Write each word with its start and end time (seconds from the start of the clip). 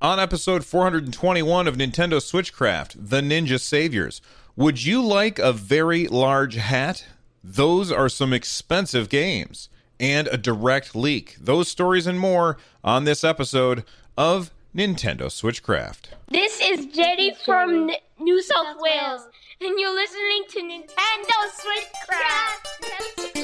On 0.00 0.20
episode 0.20 0.64
421 0.64 1.66
of 1.66 1.74
Nintendo 1.76 2.20
Switchcraft, 2.22 2.94
The 2.96 3.20
Ninja 3.20 3.58
Saviors, 3.58 4.22
would 4.54 4.84
you 4.84 5.02
like 5.02 5.40
a 5.40 5.52
very 5.52 6.06
large 6.06 6.54
hat? 6.54 7.04
Those 7.42 7.90
are 7.90 8.08
some 8.08 8.32
expensive 8.32 9.08
games. 9.08 9.68
And 9.98 10.28
a 10.28 10.36
direct 10.36 10.94
leak. 10.94 11.36
Those 11.40 11.66
stories 11.66 12.06
and 12.06 12.20
more 12.20 12.58
on 12.84 13.02
this 13.02 13.24
episode 13.24 13.82
of 14.16 14.52
Nintendo 14.72 15.22
Switchcraft. 15.22 16.10
This 16.28 16.60
is 16.60 16.86
Jenny 16.86 17.34
from 17.44 17.90
New 18.20 18.40
South 18.40 18.76
Wales, 18.78 19.26
and 19.60 19.80
you're 19.80 19.94
listening 19.96 20.44
to 20.50 20.60
Nintendo 20.60 21.48
Switchcraft. 21.58 23.37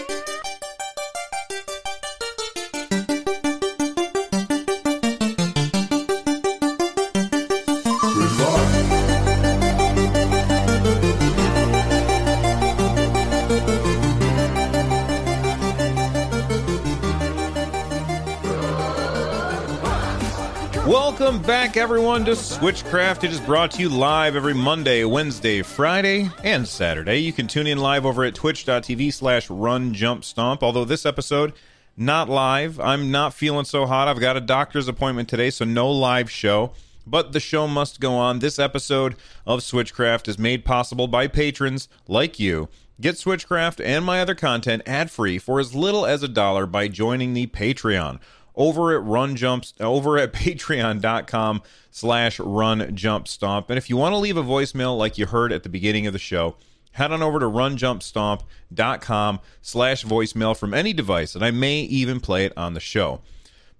Welcome 21.16 21.42
back, 21.42 21.76
everyone, 21.76 22.24
to 22.24 22.32
Switchcraft. 22.32 23.22
It 23.22 23.30
is 23.30 23.40
brought 23.40 23.70
to 23.70 23.80
you 23.80 23.88
live 23.88 24.34
every 24.34 24.52
Monday, 24.52 25.04
Wednesday, 25.04 25.62
Friday, 25.62 26.28
and 26.42 26.66
Saturday. 26.66 27.18
You 27.18 27.32
can 27.32 27.46
tune 27.46 27.68
in 27.68 27.78
live 27.78 28.04
over 28.04 28.24
at 28.24 28.34
twitch.tv 28.34 29.12
slash 29.12 29.48
run 29.48 29.94
jump 29.94 30.24
stomp. 30.24 30.64
Although 30.64 30.84
this 30.84 31.06
episode, 31.06 31.52
not 31.96 32.28
live. 32.28 32.80
I'm 32.80 33.12
not 33.12 33.32
feeling 33.32 33.64
so 33.64 33.86
hot. 33.86 34.08
I've 34.08 34.18
got 34.18 34.36
a 34.36 34.40
doctor's 34.40 34.88
appointment 34.88 35.28
today, 35.28 35.50
so 35.50 35.64
no 35.64 35.88
live 35.88 36.28
show. 36.28 36.72
But 37.06 37.30
the 37.30 37.38
show 37.38 37.68
must 37.68 38.00
go 38.00 38.14
on. 38.14 38.40
This 38.40 38.58
episode 38.58 39.14
of 39.46 39.60
Switchcraft 39.60 40.26
is 40.26 40.36
made 40.36 40.64
possible 40.64 41.06
by 41.06 41.28
patrons 41.28 41.88
like 42.08 42.40
you. 42.40 42.68
Get 43.00 43.14
Switchcraft 43.14 43.80
and 43.84 44.04
my 44.04 44.20
other 44.20 44.34
content 44.34 44.82
ad 44.84 45.12
free 45.12 45.38
for 45.38 45.60
as 45.60 45.76
little 45.76 46.06
as 46.06 46.24
a 46.24 46.28
dollar 46.28 46.66
by 46.66 46.88
joining 46.88 47.34
the 47.34 47.46
Patreon 47.46 48.18
over 48.54 48.96
at 48.96 49.04
run 49.04 49.36
jumps 49.36 49.74
over 49.80 50.18
at 50.18 50.32
patreon.com 50.34 51.62
slash 51.90 52.38
run 52.40 52.94
jump 52.96 53.28
stomp. 53.28 53.70
And 53.70 53.78
if 53.78 53.88
you 53.90 53.96
want 53.96 54.12
to 54.12 54.18
leave 54.18 54.36
a 54.36 54.42
voicemail 54.42 54.96
like 54.96 55.18
you 55.18 55.26
heard 55.26 55.52
at 55.52 55.62
the 55.62 55.68
beginning 55.68 56.06
of 56.06 56.12
the 56.12 56.18
show 56.18 56.56
head 56.92 57.10
on 57.10 57.22
over 57.22 57.40
to 57.40 57.46
runjumpstomp.com 57.46 59.40
slash 59.60 60.04
voicemail 60.04 60.56
from 60.56 60.72
any 60.72 60.92
device 60.92 61.34
and 61.34 61.44
i 61.44 61.50
may 61.50 61.80
even 61.80 62.20
play 62.20 62.44
it 62.44 62.52
on 62.56 62.74
the 62.74 62.80
show. 62.80 63.20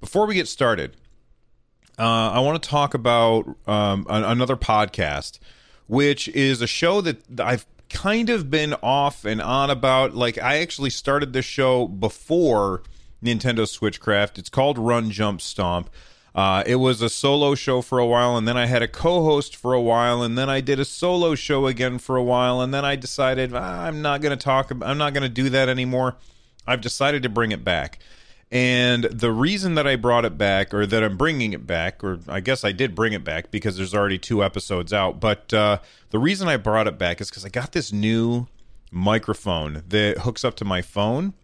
Before 0.00 0.26
we 0.26 0.34
get 0.34 0.48
started 0.48 0.96
uh, 1.96 2.30
i 2.30 2.40
want 2.40 2.60
to 2.60 2.68
talk 2.68 2.92
about 2.92 3.46
um, 3.66 4.06
an- 4.10 4.24
another 4.24 4.56
podcast 4.56 5.38
which 5.86 6.28
is 6.28 6.60
a 6.60 6.66
show 6.66 7.00
that 7.00 7.40
i've 7.40 7.66
kind 7.88 8.30
of 8.30 8.50
been 8.50 8.74
off 8.82 9.24
and 9.24 9.40
on 9.40 9.70
about. 9.70 10.14
Like 10.14 10.36
i 10.38 10.58
actually 10.58 10.90
started 10.90 11.32
this 11.32 11.44
show 11.44 11.86
before 11.86 12.82
Nintendo 13.24 13.66
Switchcraft. 13.66 14.38
It's 14.38 14.48
called 14.48 14.78
Run 14.78 15.10
Jump 15.10 15.40
Stomp. 15.40 15.90
Uh, 16.34 16.64
it 16.66 16.76
was 16.76 17.00
a 17.00 17.08
solo 17.08 17.54
show 17.54 17.80
for 17.80 18.00
a 18.00 18.06
while, 18.06 18.36
and 18.36 18.46
then 18.46 18.56
I 18.56 18.66
had 18.66 18.82
a 18.82 18.88
co-host 18.88 19.54
for 19.54 19.72
a 19.72 19.80
while, 19.80 20.22
and 20.22 20.36
then 20.36 20.50
I 20.50 20.60
did 20.60 20.80
a 20.80 20.84
solo 20.84 21.36
show 21.36 21.68
again 21.68 21.98
for 21.98 22.16
a 22.16 22.24
while, 22.24 22.60
and 22.60 22.74
then 22.74 22.84
I 22.84 22.96
decided 22.96 23.54
ah, 23.54 23.84
I'm 23.84 24.02
not 24.02 24.20
going 24.20 24.36
to 24.36 24.42
talk. 24.42 24.72
I'm 24.82 24.98
not 24.98 25.14
going 25.14 25.22
to 25.22 25.28
do 25.28 25.48
that 25.50 25.68
anymore. 25.68 26.16
I've 26.66 26.80
decided 26.80 27.22
to 27.22 27.28
bring 27.28 27.52
it 27.52 27.62
back, 27.62 28.00
and 28.50 29.04
the 29.04 29.30
reason 29.30 29.76
that 29.76 29.86
I 29.86 29.94
brought 29.94 30.24
it 30.24 30.36
back, 30.36 30.74
or 30.74 30.86
that 30.86 31.04
I'm 31.04 31.16
bringing 31.16 31.52
it 31.52 31.68
back, 31.68 32.02
or 32.02 32.18
I 32.28 32.40
guess 32.40 32.64
I 32.64 32.72
did 32.72 32.96
bring 32.96 33.12
it 33.12 33.22
back 33.22 33.52
because 33.52 33.76
there's 33.76 33.94
already 33.94 34.18
two 34.18 34.42
episodes 34.42 34.92
out. 34.92 35.20
But 35.20 35.54
uh, 35.54 35.78
the 36.10 36.18
reason 36.18 36.48
I 36.48 36.56
brought 36.56 36.88
it 36.88 36.98
back 36.98 37.20
is 37.20 37.30
because 37.30 37.44
I 37.44 37.48
got 37.48 37.70
this 37.70 37.92
new 37.92 38.48
microphone 38.90 39.84
that 39.88 40.18
hooks 40.18 40.44
up 40.44 40.56
to 40.56 40.64
my 40.64 40.82
phone 40.82 41.34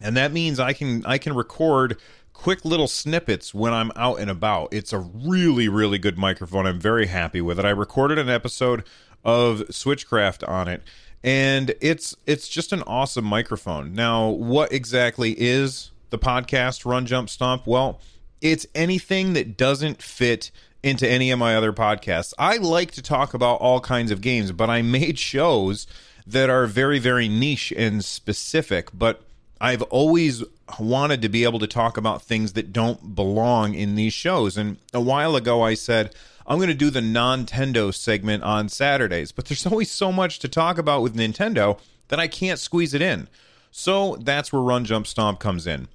and 0.00 0.16
that 0.16 0.32
means 0.32 0.58
I 0.58 0.72
can 0.72 1.04
I 1.06 1.18
can 1.18 1.34
record 1.34 1.96
quick 2.32 2.64
little 2.64 2.88
snippets 2.88 3.52
when 3.52 3.72
I'm 3.72 3.92
out 3.96 4.18
and 4.20 4.30
about. 4.30 4.72
It's 4.72 4.92
a 4.92 4.98
really 4.98 5.68
really 5.68 5.98
good 5.98 6.18
microphone. 6.18 6.66
I'm 6.66 6.80
very 6.80 7.06
happy 7.06 7.40
with 7.40 7.58
it. 7.58 7.64
I 7.64 7.70
recorded 7.70 8.18
an 8.18 8.28
episode 8.28 8.84
of 9.24 9.58
Switchcraft 9.68 10.48
on 10.48 10.68
it 10.68 10.82
and 11.22 11.74
it's 11.80 12.16
it's 12.26 12.48
just 12.48 12.72
an 12.72 12.82
awesome 12.82 13.24
microphone. 13.24 13.94
Now, 13.94 14.28
what 14.28 14.72
exactly 14.72 15.34
is 15.38 15.90
the 16.10 16.18
podcast 16.18 16.84
Run 16.84 17.06
Jump 17.06 17.28
Stomp? 17.28 17.66
Well, 17.66 18.00
it's 18.40 18.66
anything 18.74 19.34
that 19.34 19.56
doesn't 19.56 20.02
fit 20.02 20.50
into 20.82 21.06
any 21.06 21.30
of 21.30 21.38
my 21.38 21.54
other 21.54 21.72
podcasts. 21.72 22.32
I 22.38 22.56
like 22.56 22.92
to 22.92 23.02
talk 23.02 23.34
about 23.34 23.60
all 23.60 23.80
kinds 23.80 24.10
of 24.10 24.22
games, 24.22 24.52
but 24.52 24.70
I 24.70 24.80
made 24.82 25.18
shows 25.18 25.86
that 26.26 26.48
are 26.48 26.66
very 26.66 26.98
very 26.98 27.28
niche 27.28 27.72
and 27.76 28.04
specific, 28.04 28.88
but 28.94 29.22
I've 29.60 29.82
always 29.82 30.42
wanted 30.78 31.20
to 31.22 31.28
be 31.28 31.44
able 31.44 31.58
to 31.58 31.66
talk 31.66 31.96
about 31.96 32.22
things 32.22 32.54
that 32.54 32.72
don't 32.72 33.14
belong 33.14 33.74
in 33.74 33.94
these 33.94 34.12
shows. 34.12 34.56
And 34.56 34.78
a 34.94 35.00
while 35.00 35.36
ago, 35.36 35.62
I 35.62 35.74
said, 35.74 36.14
I'm 36.46 36.58
going 36.58 36.68
to 36.68 36.74
do 36.74 36.90
the 36.90 37.00
Nintendo 37.00 37.94
segment 37.94 38.42
on 38.42 38.68
Saturdays, 38.68 39.32
but 39.32 39.46
there's 39.46 39.66
always 39.70 39.90
so 39.90 40.10
much 40.10 40.38
to 40.40 40.48
talk 40.48 40.78
about 40.78 41.02
with 41.02 41.16
Nintendo 41.16 41.78
that 42.08 42.20
I 42.20 42.26
can't 42.26 42.58
squeeze 42.58 42.94
it 42.94 43.02
in. 43.02 43.28
So 43.70 44.16
that's 44.16 44.52
where 44.52 44.62
Run 44.62 44.84
Jump 44.84 45.06
Stomp 45.06 45.38
comes 45.38 45.66
in. 45.66 45.88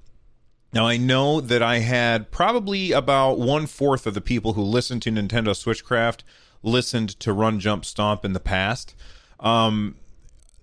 Now, 0.71 0.87
I 0.87 0.97
know 0.97 1.41
that 1.41 1.61
I 1.61 1.79
had 1.79 2.31
probably 2.31 2.91
about 2.91 3.39
one 3.39 3.65
fourth 3.65 4.05
of 4.05 4.13
the 4.13 4.21
people 4.21 4.53
who 4.53 4.61
listened 4.61 5.01
to 5.03 5.11
Nintendo 5.11 5.51
Switchcraft 5.51 6.19
listened 6.63 7.17
to 7.21 7.33
Run 7.33 7.59
Jump 7.59 7.85
Stomp 7.85 8.25
in 8.25 8.33
the 8.33 8.39
past. 8.39 8.93
Um, 9.39 9.95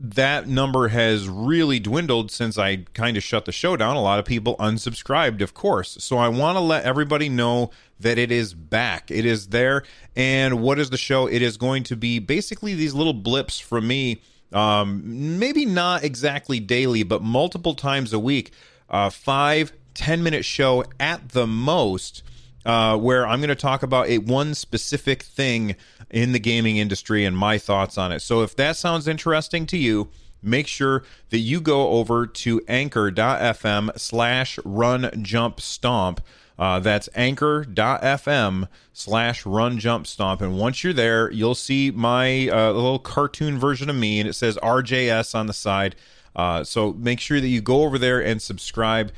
that 0.04 0.48
number 0.48 0.88
has 0.88 1.28
really 1.28 1.78
dwindled 1.78 2.32
since 2.32 2.58
I 2.58 2.78
kind 2.92 3.16
of 3.16 3.22
shut 3.22 3.44
the 3.44 3.52
show 3.52 3.76
down. 3.76 3.94
A 3.94 4.02
lot 4.02 4.18
of 4.18 4.24
people 4.24 4.56
unsubscribed, 4.56 5.40
of 5.40 5.54
course. 5.54 5.96
So 6.00 6.18
I 6.18 6.26
want 6.26 6.56
to 6.56 6.60
let 6.60 6.84
everybody 6.84 7.28
know 7.28 7.70
that 8.00 8.18
it 8.18 8.32
is 8.32 8.52
back. 8.52 9.12
It 9.12 9.24
is 9.24 9.48
there. 9.48 9.84
And 10.16 10.60
what 10.60 10.80
is 10.80 10.90
the 10.90 10.96
show? 10.96 11.28
It 11.28 11.40
is 11.40 11.56
going 11.56 11.84
to 11.84 11.96
be 11.96 12.18
basically 12.18 12.74
these 12.74 12.94
little 12.94 13.12
blips 13.12 13.60
from 13.60 13.86
me. 13.86 14.22
Um, 14.52 15.38
maybe 15.38 15.64
not 15.64 16.02
exactly 16.02 16.58
daily, 16.58 17.04
but 17.04 17.22
multiple 17.22 17.74
times 17.74 18.12
a 18.12 18.18
week. 18.18 18.50
Uh, 18.90 19.08
five, 19.08 19.72
10 19.94 20.20
minute 20.24 20.44
show 20.44 20.84
at 20.98 21.28
the 21.28 21.46
most. 21.46 22.24
Uh, 22.64 22.96
where 22.96 23.26
I'm 23.26 23.40
going 23.40 23.48
to 23.48 23.56
talk 23.56 23.82
about 23.82 24.06
a 24.06 24.18
one 24.18 24.54
specific 24.54 25.24
thing 25.24 25.74
in 26.10 26.30
the 26.32 26.38
gaming 26.38 26.76
industry 26.76 27.24
and 27.24 27.36
my 27.36 27.58
thoughts 27.58 27.98
on 27.98 28.12
it. 28.12 28.20
So 28.20 28.42
if 28.42 28.54
that 28.56 28.76
sounds 28.76 29.08
interesting 29.08 29.66
to 29.66 29.76
you, 29.76 30.10
make 30.42 30.66
sure 30.66 31.04
that 31.30 31.38
you 31.38 31.60
go 31.60 31.88
over 31.90 32.26
to 32.26 32.60
anchor.fm 32.68 33.98
slash 33.98 34.58
run 34.64 35.10
jump 35.22 35.60
stomp. 35.60 36.20
Uh, 36.58 36.78
that's 36.78 37.08
anchor.fm 37.14 38.68
slash 38.92 39.46
run 39.46 39.78
jump 39.78 40.06
stomp. 40.06 40.40
And 40.40 40.58
once 40.58 40.84
you're 40.84 40.92
there, 40.92 41.30
you'll 41.30 41.54
see 41.54 41.90
my 41.90 42.48
uh, 42.48 42.72
little 42.72 42.98
cartoon 42.98 43.58
version 43.58 43.88
of 43.88 43.96
me, 43.96 44.20
and 44.20 44.28
it 44.28 44.34
says 44.34 44.58
RJS 44.62 45.34
on 45.34 45.46
the 45.46 45.52
side. 45.52 45.96
Uh, 46.36 46.64
so 46.64 46.92
make 46.92 47.20
sure 47.20 47.40
that 47.40 47.48
you 47.48 47.60
go 47.60 47.82
over 47.82 47.98
there 47.98 48.22
and 48.22 48.40
subscribe. 48.40 49.12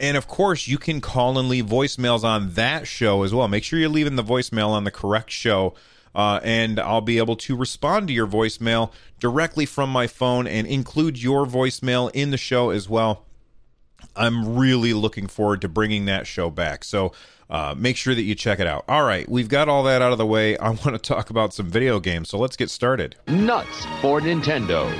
And 0.00 0.16
of 0.16 0.26
course, 0.26 0.66
you 0.66 0.78
can 0.78 1.00
call 1.00 1.38
and 1.38 1.48
leave 1.48 1.66
voicemails 1.66 2.24
on 2.24 2.52
that 2.54 2.86
show 2.86 3.22
as 3.22 3.32
well. 3.32 3.48
Make 3.48 3.64
sure 3.64 3.78
you're 3.78 3.88
leaving 3.88 4.16
the 4.16 4.24
voicemail 4.24 4.68
on 4.68 4.84
the 4.84 4.90
correct 4.90 5.30
show. 5.30 5.74
Uh, 6.14 6.38
and 6.44 6.78
I'll 6.78 7.00
be 7.00 7.18
able 7.18 7.36
to 7.36 7.56
respond 7.56 8.06
to 8.08 8.14
your 8.14 8.26
voicemail 8.26 8.92
directly 9.18 9.66
from 9.66 9.90
my 9.90 10.06
phone 10.06 10.46
and 10.46 10.66
include 10.66 11.20
your 11.20 11.44
voicemail 11.44 12.10
in 12.14 12.30
the 12.30 12.36
show 12.36 12.70
as 12.70 12.88
well. 12.88 13.24
I'm 14.14 14.56
really 14.56 14.92
looking 14.92 15.26
forward 15.26 15.60
to 15.62 15.68
bringing 15.68 16.04
that 16.04 16.26
show 16.26 16.50
back. 16.50 16.84
So 16.84 17.12
uh, 17.50 17.74
make 17.76 17.96
sure 17.96 18.14
that 18.14 18.22
you 18.22 18.34
check 18.34 18.60
it 18.60 18.66
out. 18.66 18.84
All 18.88 19.04
right, 19.04 19.28
we've 19.28 19.48
got 19.48 19.68
all 19.68 19.82
that 19.84 20.02
out 20.02 20.12
of 20.12 20.18
the 20.18 20.26
way. 20.26 20.56
I 20.58 20.68
want 20.70 20.84
to 20.84 20.98
talk 20.98 21.30
about 21.30 21.52
some 21.52 21.66
video 21.66 22.00
games. 22.00 22.28
So 22.28 22.38
let's 22.38 22.56
get 22.56 22.70
started. 22.70 23.16
Nuts 23.26 23.84
for 24.00 24.20
Nintendo. 24.20 24.92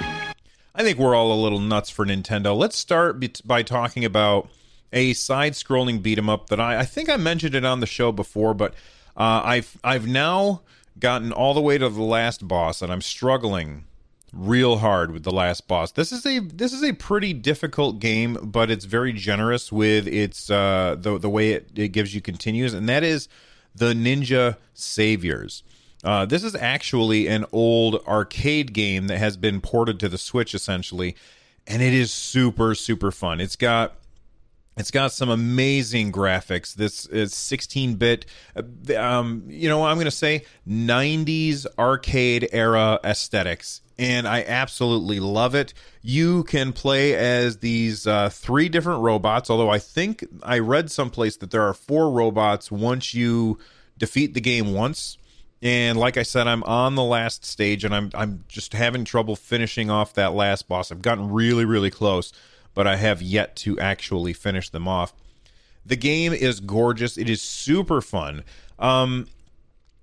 I 0.75 0.83
think 0.83 0.99
we're 0.99 1.15
all 1.15 1.33
a 1.33 1.41
little 1.41 1.61
nuts 1.61 1.91
for 1.91 2.05
Nintendo. 2.05 2.57
Let's 2.57 2.77
start 2.77 3.25
by 3.47 3.63
talking 3.63 4.05
about 4.05 4.49
a 4.93 5.13
side-scrolling 5.13 6.03
beat 6.03 6.19
'em 6.19 6.29
up 6.29 6.49
that 6.49 6.61
I, 6.61 6.81
I 6.81 6.85
think 6.85 7.09
I 7.09 7.17
mentioned 7.17 7.55
it 7.55 7.65
on 7.65 7.81
the 7.81 7.87
show 7.87 8.13
before, 8.13 8.55
but 8.55 8.75
uh, 9.17 9.43
I've 9.45 9.77
I've 9.83 10.07
now 10.07 10.63
gotten 10.99 11.33
all 11.33 11.55
the 11.55 11.61
way 11.61 11.79
to 11.79 11.89
the 11.89 12.03
last 12.03 12.47
boss, 12.47 12.83
and 12.83 12.93
I'm 12.93 13.03
struggling 13.03 13.85
real 14.33 14.79
hard 14.79 15.13
with 15.13 15.23
the 15.23 15.31
last 15.31 15.69
boss. 15.69 15.93
This 15.93 16.11
is 16.11 16.27
a 16.27 16.41
this 16.41 16.73
is 16.73 16.83
a 16.83 16.93
pretty 16.93 17.33
difficult 17.33 18.01
game, 18.01 18.37
but 18.43 18.71
it's 18.71 18.85
very 18.85 19.13
generous 19.13 19.71
with 19.71 20.07
its 20.09 20.51
uh, 20.51 20.97
the 20.99 21.19
the 21.19 21.31
way 21.31 21.53
it, 21.53 21.71
it 21.75 21.89
gives 21.89 22.15
you 22.15 22.21
continues, 22.21 22.75
and 22.75 22.89
that 22.89 23.03
is 23.03 23.29
the 23.75 23.93
Ninja 23.95 24.57
Saviors. 24.73 25.63
Uh, 26.03 26.27
this 26.27 26.45
is 26.45 26.55
actually 26.55 27.29
an 27.29 27.47
old 27.51 27.97
arcade 28.07 28.73
game 28.73 29.07
that 29.07 29.19
has 29.19 29.37
been 29.37 29.61
ported 29.61 29.99
to 30.01 30.09
the 30.09 30.19
Switch 30.19 30.55
essentially, 30.55 31.17
and 31.67 31.81
it 31.83 31.95
is 31.95 32.13
super 32.13 32.75
super 32.75 33.11
fun. 33.11 33.41
It's 33.41 33.57
got 33.57 33.97
It's 34.77 34.91
got 34.91 35.13
some 35.13 35.29
amazing 35.29 36.11
graphics. 36.11 36.75
This 36.75 37.07
is 37.07 37.33
16 37.35 37.95
bit, 37.95 38.27
um, 38.97 39.45
you 39.47 39.69
know, 39.69 39.79
what 39.79 39.91
I'm 39.91 39.97
going 39.97 40.07
to 40.07 40.11
say 40.11 40.45
90s 40.69 41.67
arcade 41.79 42.49
era 42.53 42.99
aesthetics. 43.05 43.83
And 43.97 44.27
I 44.27 44.43
absolutely 44.43 45.21
love 45.21 45.55
it. 45.55 45.73
You 46.03 46.43
can 46.45 46.73
play 46.73 47.15
as 47.15 47.59
these 47.59 48.09
uh, 48.09 48.29
three 48.31 48.69
different 48.69 49.03
robots, 49.03 49.49
although 49.49 49.71
I 49.71 49.79
think 49.79 50.25
I 50.43 50.59
read 50.59 50.91
someplace 50.91 51.37
that 51.37 51.53
there 51.53 51.63
are 51.63 51.75
four 51.75 52.11
robots 52.11 52.73
once 52.73 53.15
you 53.15 53.61
defeat 53.97 54.35
the 54.35 54.41
game 54.41 54.75
once. 54.75 55.17
And 55.63 55.97
like 55.97 56.17
I 56.17 56.25
said, 56.25 56.49
I'm 56.49 56.65
on 56.65 56.97
the 56.97 57.05
last 57.05 57.45
stage 57.45 57.85
and 57.85 57.95
I'm 57.95 58.11
I'm 58.13 58.45
just 58.49 58.75
having 58.75 59.05
trouble 59.05 59.37
finishing 59.37 59.89
off 59.89 60.13
that 60.15 60.35
last 60.35 60.69
boss. 60.69 60.91
I've 60.91 61.01
gotten 61.01 61.31
really, 61.31 61.65
really 61.65 61.91
close 61.91 62.33
but 62.75 62.87
I 62.87 62.97
have 62.97 63.23
yet 63.23 63.57
to 63.57 63.79
actually 63.79 64.33
finish 64.33 64.69
them 64.69 64.87
off. 64.87 65.15
The 65.87 65.97
game 65.97 66.33
is 66.33 66.61
gorgeous. 66.61 67.17
It 67.17 67.29
is 67.29 67.43
super 67.43 68.01
fun. 68.01 68.43
Um, 68.79 69.29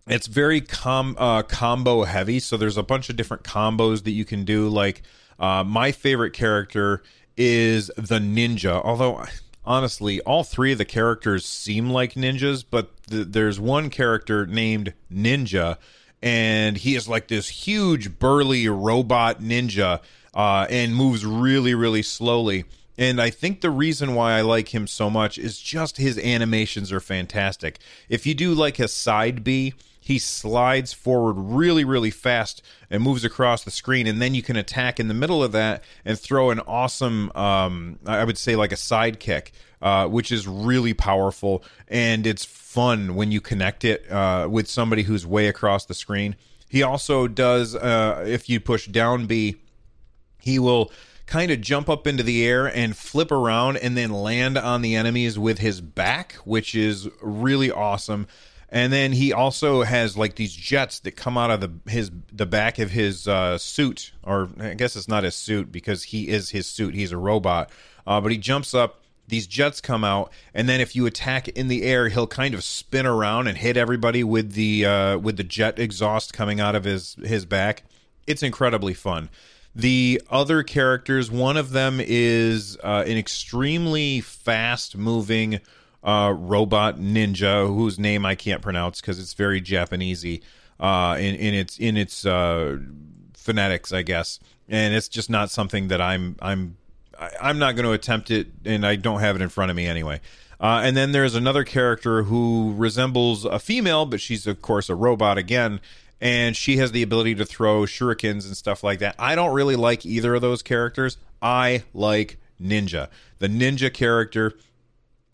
it's 0.07 0.27
very 0.27 0.62
com- 0.62 1.15
uh, 1.19 1.44
combo 1.44 2.03
heavy, 2.03 2.39
so 2.39 2.57
there's 2.57 2.77
a 2.77 2.83
bunch 2.83 3.09
of 3.09 3.15
different 3.15 3.44
combos 3.44 4.03
that 4.03 4.12
you 4.12 4.25
can 4.25 4.45
do. 4.45 4.68
Like 4.68 5.03
uh, 5.39 5.63
my 5.63 5.91
favorite 5.91 6.33
character 6.33 7.03
is 7.38 7.88
the 7.95 8.19
ninja, 8.19 8.81
although 8.83 9.25
honestly, 9.65 10.21
all 10.21 10.44
three 10.44 10.71
of 10.71 10.77
the 10.77 10.85
characters 10.85 11.45
seem 11.45 11.89
like 11.89 12.13
ninjas, 12.13 12.63
but 12.69 12.89
th- 13.07 13.27
there's 13.29 13.59
one 13.59 13.89
character 13.89 14.45
named 14.45 14.94
Ninja, 15.12 15.77
and 16.21 16.77
he 16.77 16.95
is 16.95 17.07
like 17.07 17.27
this 17.27 17.50
huge, 17.50 18.19
burly 18.19 18.68
robot 18.68 19.41
ninja 19.41 20.01
uh, 20.33 20.68
and 20.69 20.95
moves 20.95 21.25
really, 21.25 21.74
really 21.74 22.04
slowly. 22.04 22.66
And 22.98 23.22
I 23.22 23.30
think 23.30 23.62
the 23.62 23.69
reason 23.69 24.16
why 24.16 24.33
I 24.33 24.42
like 24.42 24.74
him 24.74 24.86
so 24.86 25.10
much 25.10 25.38
is 25.38 25.60
just 25.60 25.98
his 25.98 26.18
animations 26.19 26.92
are 26.92 27.00
fantastic. 27.00 27.80
If 28.10 28.25
you 28.25 28.33
do 28.33 28.54
like 28.54 28.80
a 28.80 28.88
side 28.88 29.44
B, 29.44 29.74
he 30.00 30.19
slides 30.19 30.94
forward 30.94 31.33
really, 31.33 31.83
really 31.83 32.12
fast 32.12 32.62
and 32.89 33.01
moves 33.01 33.24
across 33.24 33.63
the 33.63 33.72
screen, 33.72 34.07
and 34.07 34.22
then 34.22 34.36
you 34.36 34.42
can 34.42 34.56
attack 34.56 35.00
in 35.00 35.07
the 35.07 35.13
middle 35.13 35.44
of 35.44 35.51
that 35.54 35.83
and 36.04 36.19
throw 36.19 36.50
an 36.50 36.60
awesome, 36.62 37.31
um, 37.36 38.00
I 38.06 38.24
would 38.24 38.38
say, 38.38 38.56
like 38.56 38.72
a 38.72 38.78
side 38.78 39.19
kick, 39.19 39.54
uh, 39.81 40.07
which 40.07 40.31
is 40.31 40.48
really 40.48 40.94
powerful 40.94 41.63
and 41.88 42.28
it's 42.28 42.45
fun 42.45 43.16
when 43.16 43.31
you 43.31 43.42
connect 43.42 43.83
it 43.83 44.10
uh, 44.12 44.48
with 44.50 44.69
somebody 44.69 45.04
who's 45.04 45.25
way 45.25 45.48
across 45.48 45.86
the 45.86 45.94
screen. 45.94 46.36
He 46.69 46.83
also 46.83 47.28
does, 47.28 47.75
uh, 47.75 48.24
if 48.25 48.48
you 48.48 48.60
push 48.60 48.88
down 48.88 49.25
B, 49.25 49.57
he 50.42 50.60
will 50.60 50.92
kind 51.32 51.50
of 51.50 51.62
jump 51.62 51.90
up 51.90 52.06
into 52.06 52.24
the 52.24 52.46
air 52.46 52.66
and 52.66 52.98
flip 52.98 53.32
around 53.32 53.78
and 53.78 53.96
then 53.96 54.12
land 54.12 54.58
on 54.58 54.82
the 54.82 54.96
enemies 54.96 55.40
with 55.40 55.60
his 55.60 55.80
back, 55.80 56.34
which 56.44 56.76
is 56.76 57.08
really 57.22 57.72
awesome. 57.72 58.28
And 58.68 58.92
then 58.92 59.14
he 59.14 59.32
also 59.32 59.84
has 59.84 60.18
like 60.18 60.36
these 60.36 60.54
jets 60.54 61.00
that 61.00 61.12
come 61.12 61.38
out 61.38 61.52
of 61.52 61.62
the 61.62 61.92
his 61.92 62.12
the 62.32 62.46
back 62.46 62.80
of 62.80 62.92
his 62.92 63.28
uh, 63.28 63.58
suit, 63.58 64.12
or 64.24 64.50
I 64.60 64.74
guess 64.74 64.96
it's 64.96 65.10
not 65.10 65.24
his 65.24 65.36
suit 65.36 65.72
because 65.72 66.04
he 66.04 66.30
is 66.30 66.50
his 66.50 66.68
suit. 66.68 66.96
He's 66.96 67.12
a 67.12 67.18
robot, 67.18 67.70
uh, 68.08 68.22
but 68.22 68.32
he 68.32 68.38
jumps 68.38 68.74
up. 68.74 69.02
These 69.28 69.48
jets 69.48 69.80
come 69.80 70.04
out, 70.04 70.32
and 70.54 70.68
then 70.68 70.82
if 70.82 70.96
you 70.96 71.06
attack 71.06 71.48
in 71.50 71.68
the 71.70 71.84
air, 71.84 72.10
he'll 72.10 72.28
kind 72.28 72.54
of 72.54 72.64
spin 72.64 73.06
around 73.06 73.48
and 73.48 73.58
hit 73.58 73.78
everybody 73.78 74.24
with 74.24 74.54
the 74.54 74.86
uh, 74.86 75.18
with 75.18 75.38
the 75.38 75.44
jet 75.44 75.78
exhaust 75.78 76.34
coming 76.34 76.60
out 76.60 76.76
of 76.76 76.86
his 76.86 77.16
his 77.24 77.46
back. 77.46 77.84
It's 78.26 78.44
incredibly 78.44 78.94
fun. 78.94 79.30
The 79.73 80.21
other 80.29 80.63
characters, 80.63 81.31
one 81.31 81.56
of 81.56 81.71
them 81.71 82.00
is 82.01 82.77
uh, 82.83 83.03
an 83.07 83.18
extremely 83.18 84.19
fast 84.19 84.97
moving 84.97 85.62
uh, 86.03 86.33
robot 86.35 86.97
ninja 87.00 87.68
whose 87.68 87.97
name 87.97 88.25
I 88.25 88.35
can't 88.35 88.62
pronounce 88.62 89.00
because 89.00 89.19
it's 89.19 89.33
very 89.33 89.62
Japanesey 89.62 90.41
uh, 90.79 91.15
in, 91.19 91.35
in 91.35 91.53
its 91.53 91.77
in 91.77 91.95
its 91.95 92.25
uh, 92.25 92.79
phonetics, 93.33 93.94
I 93.94 94.01
guess. 94.01 94.39
And 94.68 94.94
it's 94.94 95.07
just 95.07 95.29
not 95.29 95.50
something 95.50 95.88
that 95.89 96.01
I'm 96.01 96.35
I'm 96.41 96.77
I'm 97.39 97.59
not 97.59 97.75
going 97.75 97.85
to 97.85 97.91
attempt 97.91 98.31
it, 98.31 98.47
and 98.65 98.85
I 98.85 98.95
don't 98.95 99.19
have 99.19 99.35
it 99.35 99.41
in 99.41 99.50
front 99.50 99.69
of 99.69 99.77
me 99.77 99.85
anyway. 99.85 100.19
Uh, 100.59 100.81
and 100.83 100.95
then 100.95 101.12
there's 101.12 101.33
another 101.33 101.63
character 101.63 102.23
who 102.23 102.73
resembles 102.75 103.45
a 103.45 103.57
female, 103.57 104.06
but 104.06 104.21
she's 104.21 104.45
of 104.47 104.62
course 104.62 104.89
a 104.89 104.95
robot 104.95 105.38
again, 105.38 105.79
and 106.21 106.56
she 106.56 106.77
has 106.77 106.91
the 106.91 107.01
ability 107.01 107.35
to 107.35 107.45
throw 107.45 107.81
shurikens 107.81 108.45
and 108.45 108.56
stuff 108.56 108.83
like 108.83 109.00
that. 109.00 109.15
I 109.18 109.35
don't 109.35 109.53
really 109.53 109.75
like 109.75 110.06
either 110.06 110.35
of 110.35 110.41
those 110.41 110.62
characters. 110.62 111.18
I 111.41 111.83
like 111.94 112.38
Ninja. 112.62 113.09
The 113.39 113.47
Ninja 113.47 113.91
character 113.91 114.53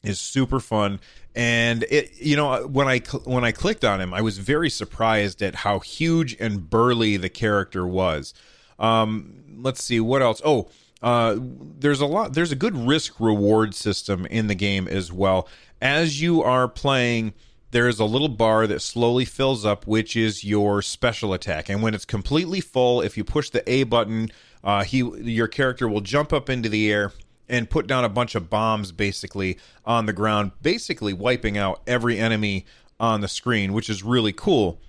is 0.02 0.20
super 0.20 0.60
fun 0.60 1.00
and 1.36 1.84
it 1.90 2.12
you 2.20 2.36
know 2.36 2.66
when 2.68 2.88
i 2.88 3.00
when 3.26 3.44
i 3.44 3.52
clicked 3.52 3.84
on 3.84 4.00
him 4.02 4.14
i 4.14 4.22
was 4.22 4.38
very 4.38 4.70
surprised 4.70 5.42
at 5.42 5.54
how 5.56 5.80
huge 5.80 6.36
and 6.40 6.70
burly 6.70 7.18
the 7.18 7.30
character 7.30 7.86
was 7.86 8.34
um 8.80 9.44
let's 9.60 9.84
see 9.84 10.00
what 10.00 10.22
else 10.22 10.42
oh 10.46 10.70
uh 11.02 11.36
there's 11.40 12.00
a 12.00 12.06
lot 12.06 12.34
there's 12.34 12.52
a 12.52 12.56
good 12.56 12.76
risk 12.76 13.20
reward 13.20 13.76
system 13.76 14.26
in 14.28 14.48
the 14.48 14.56
game 14.56 14.88
as 14.88 15.12
well 15.12 15.48
as 15.82 16.22
you 16.22 16.42
are 16.42 16.68
playing 16.68 17.34
there 17.78 17.88
is 17.88 18.00
a 18.00 18.06
little 18.06 18.28
bar 18.28 18.66
that 18.66 18.82
slowly 18.82 19.24
fills 19.24 19.64
up, 19.64 19.86
which 19.86 20.16
is 20.16 20.44
your 20.44 20.82
special 20.82 21.32
attack. 21.32 21.70
And 21.70 21.84
when 21.84 21.94
it's 21.94 22.06
completely 22.06 22.60
full, 22.60 23.04
if 23.04 23.16
you 23.16 23.24
push 23.24 23.52
the 23.52 23.62
A 23.72 23.84
button, 23.84 24.32
uh, 24.64 24.84
he 24.84 24.98
your 24.98 25.48
character 25.48 25.88
will 25.88 26.02
jump 26.02 26.34
up 26.34 26.50
into 26.50 26.70
the 26.70 26.92
air 26.92 27.12
and 27.48 27.70
put 27.70 27.86
down 27.86 28.04
a 28.04 28.10
bunch 28.10 28.34
of 28.34 28.50
bombs 28.50 28.92
basically 28.92 29.60
on 29.86 30.08
the 30.08 30.14
ground, 30.14 30.54
basically 30.60 31.14
wiping 31.14 31.56
out 31.56 31.84
every 31.86 32.18
enemy 32.18 32.66
on 33.00 33.22
the 33.22 33.28
screen, 33.28 33.74
which 33.74 33.92
is 33.92 34.02
really 34.02 34.34
cool. 34.34 34.82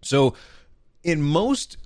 So, 0.00 0.32
in 1.04 1.20
most 1.20 1.76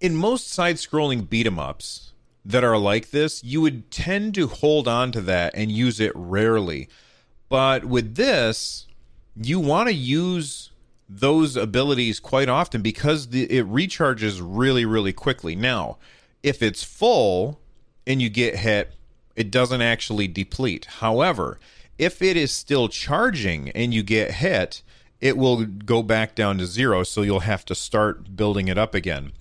in 0.00 0.14
most 0.14 0.50
side-scrolling 0.50 1.28
beat 1.28 1.48
'em 1.48 1.58
ups 1.58 2.12
that 2.44 2.62
are 2.62 2.78
like 2.78 3.10
this, 3.10 3.42
you 3.42 3.60
would 3.62 3.90
tend 3.90 4.36
to 4.36 4.46
hold 4.46 4.86
on 4.86 5.10
to 5.10 5.20
that 5.22 5.52
and 5.56 5.72
use 5.72 5.98
it 5.98 6.12
rarely. 6.14 6.88
But 7.48 7.84
with 7.84 8.14
this, 8.14 8.86
you 9.36 9.60
want 9.60 9.88
to 9.88 9.94
use 9.94 10.70
those 11.08 11.56
abilities 11.56 12.20
quite 12.20 12.48
often 12.48 12.82
because 12.82 13.28
the, 13.28 13.44
it 13.44 13.66
recharges 13.66 14.40
really, 14.42 14.84
really 14.84 15.12
quickly. 15.12 15.54
Now, 15.54 15.98
if 16.42 16.62
it's 16.62 16.82
full 16.82 17.60
and 18.06 18.22
you 18.22 18.28
get 18.28 18.56
hit, 18.56 18.92
it 19.36 19.50
doesn't 19.50 19.82
actually 19.82 20.28
deplete. 20.28 20.86
However, 21.00 21.58
if 21.98 22.22
it 22.22 22.36
is 22.36 22.52
still 22.52 22.88
charging 22.88 23.70
and 23.70 23.92
you 23.92 24.02
get 24.02 24.32
hit, 24.32 24.82
it 25.20 25.36
will 25.36 25.64
go 25.64 26.02
back 26.02 26.34
down 26.34 26.58
to 26.58 26.66
zero. 26.66 27.02
So 27.02 27.22
you'll 27.22 27.40
have 27.40 27.64
to 27.66 27.74
start 27.74 28.36
building 28.36 28.68
it 28.68 28.78
up 28.78 28.94
again. 28.94 29.32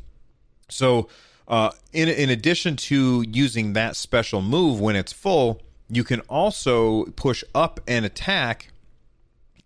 So, 0.70 1.08
uh, 1.48 1.72
in 1.92 2.08
in 2.08 2.30
addition 2.30 2.78
to 2.78 3.24
using 3.28 3.74
that 3.74 3.96
special 3.98 4.42
move 4.42 4.80
when 4.80 4.96
it's 4.96 5.12
full, 5.12 5.62
you 5.90 6.04
can 6.04 6.22
also 6.22 7.06
push 7.18 7.44
up 7.54 7.82
and 7.86 8.06
attack 8.06 8.73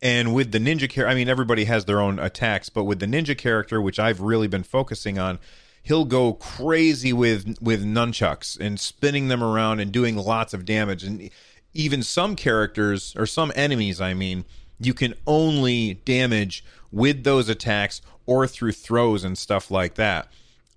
and 0.01 0.33
with 0.33 0.51
the 0.51 0.59
ninja 0.59 0.89
character, 0.89 1.07
I 1.07 1.15
mean, 1.15 1.27
everybody 1.27 1.65
has 1.65 1.85
their 1.85 1.99
own 1.99 2.19
attacks, 2.19 2.69
but 2.69 2.83
with 2.83 2.99
the 2.99 3.07
ninja 3.07 3.37
character, 3.37 3.81
which 3.81 3.99
I've 3.99 4.21
really 4.21 4.47
been 4.47 4.63
focusing 4.63 5.17
on, 5.17 5.39
he'll 5.81 6.05
go 6.05 6.33
crazy 6.33 7.13
with 7.13 7.57
with 7.61 7.83
nunchucks 7.83 8.59
and 8.59 8.79
spinning 8.79 9.27
them 9.27 9.43
around 9.43 9.79
and 9.79 9.91
doing 9.91 10.15
lots 10.15 10.53
of 10.53 10.65
damage. 10.65 11.03
And 11.03 11.29
even 11.73 12.03
some 12.03 12.35
characters 12.35 13.15
or 13.17 13.25
some 13.25 13.51
enemies, 13.55 13.99
I 13.99 14.13
mean, 14.13 14.45
you 14.79 14.93
can 14.93 15.15
only 15.25 15.95
damage 16.05 16.63
with 16.91 17.23
those 17.23 17.49
attacks 17.49 18.01
or 18.25 18.47
through 18.47 18.73
throws 18.73 19.23
and 19.23 19.37
stuff 19.37 19.71
like 19.71 19.95
that. 19.95 20.27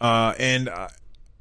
Uh, 0.01 0.35
and 0.39 0.69
uh, 0.69 0.89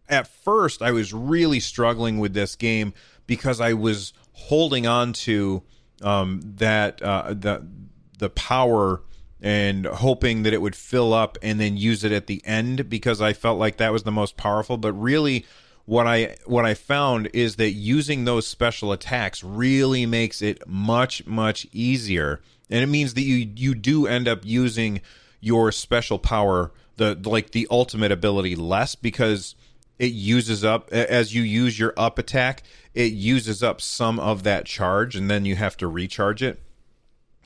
at 0.10 0.28
first, 0.28 0.82
I 0.82 0.92
was 0.92 1.14
really 1.14 1.60
struggling 1.60 2.20
with 2.20 2.34
this 2.34 2.56
game 2.56 2.94
because 3.28 3.62
I 3.62 3.74
was 3.74 4.12
holding 4.34 4.86
on 4.86 5.14
to 5.14 5.64
um, 6.02 6.42
that 6.44 7.02
uh, 7.02 7.34
the 7.34 7.66
the 8.18 8.30
power 8.30 9.02
and 9.42 9.86
hoping 9.86 10.44
that 10.44 10.54
it 10.54 10.62
would 10.62 10.76
fill 10.76 11.14
up 11.14 11.38
and 11.42 11.60
then 11.60 11.78
use 11.78 12.04
it 12.04 12.12
at 12.12 12.28
the 12.28 12.42
end 12.46 12.90
because 12.90 13.22
I 13.22 13.34
felt 13.34 13.58
like 13.58 13.78
that 13.78 13.94
was 13.94 14.04
the 14.04 14.12
most 14.12 14.36
powerful. 14.36 14.78
But 14.78 14.94
really, 14.94 15.46
what 15.86 16.06
I 16.08 16.36
what 16.46 16.66
I 16.66 16.74
found 16.74 17.30
is 17.34 17.56
that 17.56 17.72
using 17.72 18.26
those 18.26 18.46
special 18.48 18.92
attacks 18.92 19.44
really 19.44 20.06
makes 20.06 20.42
it 20.42 20.68
much 20.68 21.26
much 21.26 21.68
easier, 21.72 22.42
and 22.70 22.82
it 22.82 22.88
means 22.88 23.14
that 23.14 23.24
you 23.24 23.52
you 23.56 23.76
do 23.76 24.08
end 24.08 24.28
up 24.28 24.42
using 24.44 25.02
your 25.42 25.72
special 25.72 26.20
power 26.20 26.72
the 26.98 27.16
like 27.24 27.52
the 27.52 27.68
ultimate 27.72 28.12
ability 28.12 28.56
less 28.56 28.94
because 28.94 29.56
it 29.98 30.12
uses 30.14 30.64
up 30.64 30.92
as 30.92 31.34
you 31.34 31.42
use 31.42 31.80
your 31.80 31.94
up 31.98 32.20
attack 32.20 32.64
it 32.94 33.14
uses 33.14 33.64
up 33.64 33.82
some 33.82 34.20
of 34.20 34.44
that 34.44 34.66
charge 34.66 35.16
and 35.16 35.30
then 35.30 35.46
you 35.46 35.56
have 35.56 35.78
to 35.78 35.88
recharge 35.88 36.42
it 36.42 36.60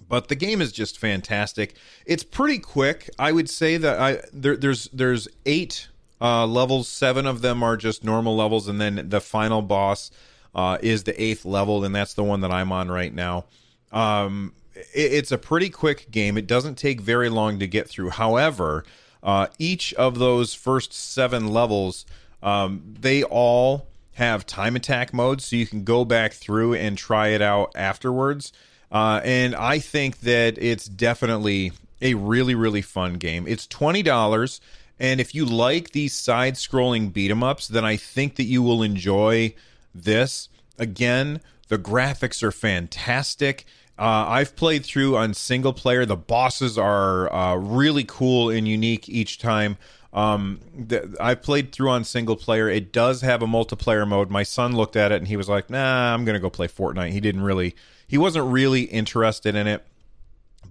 but 0.08 0.28
the 0.28 0.36
game 0.36 0.62
is 0.62 0.72
just 0.72 0.98
fantastic 0.98 1.76
it's 2.06 2.24
pretty 2.24 2.60
quick 2.60 3.10
i 3.18 3.32
would 3.32 3.50
say 3.50 3.78
that 3.78 4.00
i 4.00 4.20
there, 4.32 4.56
there's 4.56 4.86
there's 4.94 5.28
eight 5.46 5.88
uh, 6.22 6.48
levels 6.48 6.88
seven 6.88 7.26
of 7.26 7.42
them 7.42 7.62
are 7.62 7.76
just 7.76 8.04
normal 8.04 8.36
levels 8.36 8.68
and 8.68 8.80
then 8.80 9.10
the 9.10 9.20
final 9.20 9.62
boss 9.62 10.10
uh, 10.56 10.78
is 10.82 11.04
the 11.04 11.22
eighth 11.22 11.46
level, 11.46 11.84
and 11.84 11.94
that's 11.96 12.14
the 12.14 12.24
one 12.24 12.42
that 12.42 12.52
I'm 12.52 12.72
on 12.72 12.90
right 12.90 13.14
now. 13.14 13.46
Um, 13.92 14.54
it, 14.76 15.14
it's 15.14 15.32
a 15.32 15.38
pretty 15.38 15.70
quick 15.70 16.12
game. 16.12 16.38
It 16.38 16.48
doesn't 16.48 16.76
take 16.76 17.02
very 17.02 17.30
long 17.30 17.60
to 17.60 17.68
get 17.68 17.90
through. 17.90 18.12
However, 18.12 18.86
uh, 19.22 19.48
each 19.58 19.94
of 19.96 20.20
those 20.20 20.54
first 20.54 20.94
seven 20.94 21.48
levels, 21.48 22.06
um, 22.42 22.96
they 23.00 23.24
all 23.24 23.88
have 24.14 24.46
time 24.46 24.76
attack 24.76 25.14
modes, 25.14 25.46
so 25.46 25.56
you 25.56 25.66
can 25.66 25.84
go 25.84 26.06
back 26.06 26.34
through 26.34 26.76
and 26.76 26.98
try 26.98 27.30
it 27.30 27.42
out 27.42 27.72
afterwards. 27.76 28.54
Uh, 28.92 29.22
and 29.24 29.56
I 29.56 29.80
think 29.80 30.20
that 30.22 30.58
it's 30.58 30.86
definitely 30.86 31.72
a 32.02 32.14
really, 32.14 32.54
really 32.54 32.82
fun 32.82 33.16
game. 33.16 33.48
It's 33.48 33.66
twenty 33.66 34.04
dollars, 34.04 34.62
and 35.00 35.20
if 35.20 35.34
you 35.34 35.46
like 35.46 35.92
these 35.92 36.14
side-scrolling 36.14 37.12
beat 37.12 37.32
'em 37.32 37.44
ups, 37.44 37.68
then 37.68 37.86
I 37.86 37.98
think 37.98 38.36
that 38.36 38.44
you 38.44 38.62
will 38.62 38.84
enjoy 38.84 39.56
this. 39.96 40.50
Again, 40.78 41.42
the 41.70 41.78
graphics 41.78 42.44
are 42.44 42.52
fantastic. 42.52 43.66
Uh, 43.98 44.26
I've 44.28 44.56
played 44.56 44.86
through 44.86 45.16
on 45.18 45.34
single 45.34 45.74
player. 45.74 46.06
The 46.06 46.16
bosses 46.16 46.78
are 46.78 47.32
uh, 47.34 47.56
really 47.56 48.04
cool 48.04 48.50
and 48.50 48.68
unique 48.68 49.08
each 49.08 49.38
time. 49.38 49.78
Um, 50.14 50.60
the, 50.78 51.16
I've 51.20 51.42
played 51.42 51.72
through 51.72 51.90
on 51.90 52.04
single 52.04 52.36
player. 52.36 52.70
It 52.70 52.94
does 52.94 53.22
have 53.22 53.42
a 53.42 53.48
multiplayer 53.48 54.08
mode. 54.08 54.30
My 54.30 54.44
son 54.44 54.76
looked 54.76 54.96
at 54.96 55.12
it 55.12 55.16
and 55.16 55.28
he 55.28 55.36
was 55.36 55.50
like, 55.50 55.70
"Nah, 55.70 56.14
I'm 56.14 56.24
gonna 56.24 56.40
go 56.40 56.50
play 56.52 56.68
Fortnite." 56.68 57.12
He 57.12 57.20
didn't 57.20 57.42
really, 57.42 57.76
he 58.08 58.18
wasn't 58.18 58.52
really 58.52 58.84
interested 58.84 59.56
in 59.56 59.66
it. 59.68 59.86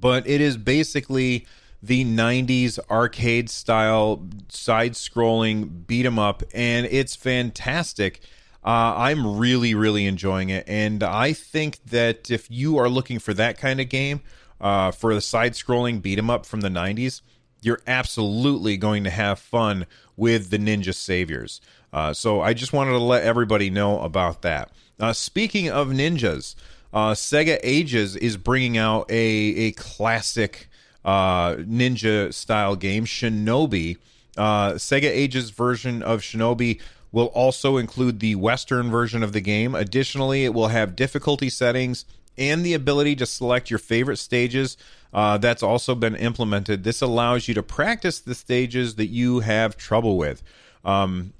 But 0.00 0.26
it 0.28 0.40
is 0.40 0.56
basically 0.56 1.46
the 1.82 2.04
90s 2.04 2.78
arcade 2.88 3.50
style 3.50 4.24
side 4.48 4.92
scrolling 4.92 5.86
beat 5.86 6.06
'em 6.06 6.18
up, 6.18 6.44
and 6.54 6.86
it's 6.86 7.16
fantastic. 7.16 8.20
Uh, 8.64 8.94
I'm 8.96 9.38
really, 9.38 9.74
really 9.74 10.06
enjoying 10.06 10.50
it, 10.50 10.64
and 10.68 11.02
I 11.02 11.32
think 11.32 11.78
that 11.86 12.30
if 12.30 12.48
you 12.48 12.78
are 12.78 12.88
looking 12.88 13.18
for 13.18 13.34
that 13.34 13.58
kind 13.58 13.80
of 13.80 13.88
game, 13.88 14.20
uh, 14.60 14.92
for 14.92 15.12
the 15.14 15.20
side-scrolling 15.20 16.00
beat 16.00 16.16
'em 16.18 16.30
up 16.30 16.46
from 16.46 16.60
the 16.60 16.70
'90s, 16.70 17.22
you're 17.62 17.80
absolutely 17.86 18.76
going 18.76 19.04
to 19.04 19.10
have 19.10 19.38
fun 19.38 19.86
with 20.16 20.50
the 20.50 20.58
Ninja 20.58 20.94
Saviors. 20.94 21.60
Uh, 21.92 22.12
so 22.12 22.40
I 22.40 22.54
just 22.54 22.72
wanted 22.72 22.92
to 22.92 22.98
let 22.98 23.22
everybody 23.22 23.70
know 23.70 24.00
about 24.00 24.42
that. 24.42 24.70
Uh, 24.98 25.12
speaking 25.12 25.68
of 25.70 25.88
ninjas, 25.88 26.54
uh, 26.92 27.12
Sega 27.12 27.58
Ages 27.62 28.16
is 28.16 28.36
bringing 28.36 28.78
out 28.78 29.10
a 29.10 29.14
a 29.14 29.72
classic 29.72 30.68
uh, 31.04 31.54
ninja 31.54 32.32
style 32.32 32.76
game, 32.76 33.04
Shinobi. 33.04 33.96
Sega 34.36 35.10
Ages 35.10 35.50
version 35.50 36.02
of 36.02 36.20
Shinobi 36.20 36.80
will 37.10 37.26
also 37.26 37.76
include 37.76 38.20
the 38.20 38.34
Western 38.36 38.90
version 38.90 39.22
of 39.22 39.32
the 39.32 39.40
game. 39.40 39.74
Additionally, 39.74 40.44
it 40.44 40.54
will 40.54 40.68
have 40.68 40.96
difficulty 40.96 41.50
settings 41.50 42.06
and 42.38 42.64
the 42.64 42.72
ability 42.72 43.14
to 43.16 43.26
select 43.26 43.68
your 43.68 43.78
favorite 43.78 44.16
stages. 44.16 44.78
Uh, 45.12 45.36
that's 45.38 45.62
also 45.62 45.94
been 45.94 46.16
implemented. 46.16 46.84
This 46.84 47.02
allows 47.02 47.46
you 47.46 47.54
to 47.54 47.62
practice 47.62 48.18
the 48.18 48.34
stages 48.34 48.94
that 48.94 49.08
you 49.08 49.40
have 49.40 49.76
trouble 49.76 50.16
with. 50.16 50.42
Um, 50.84 51.34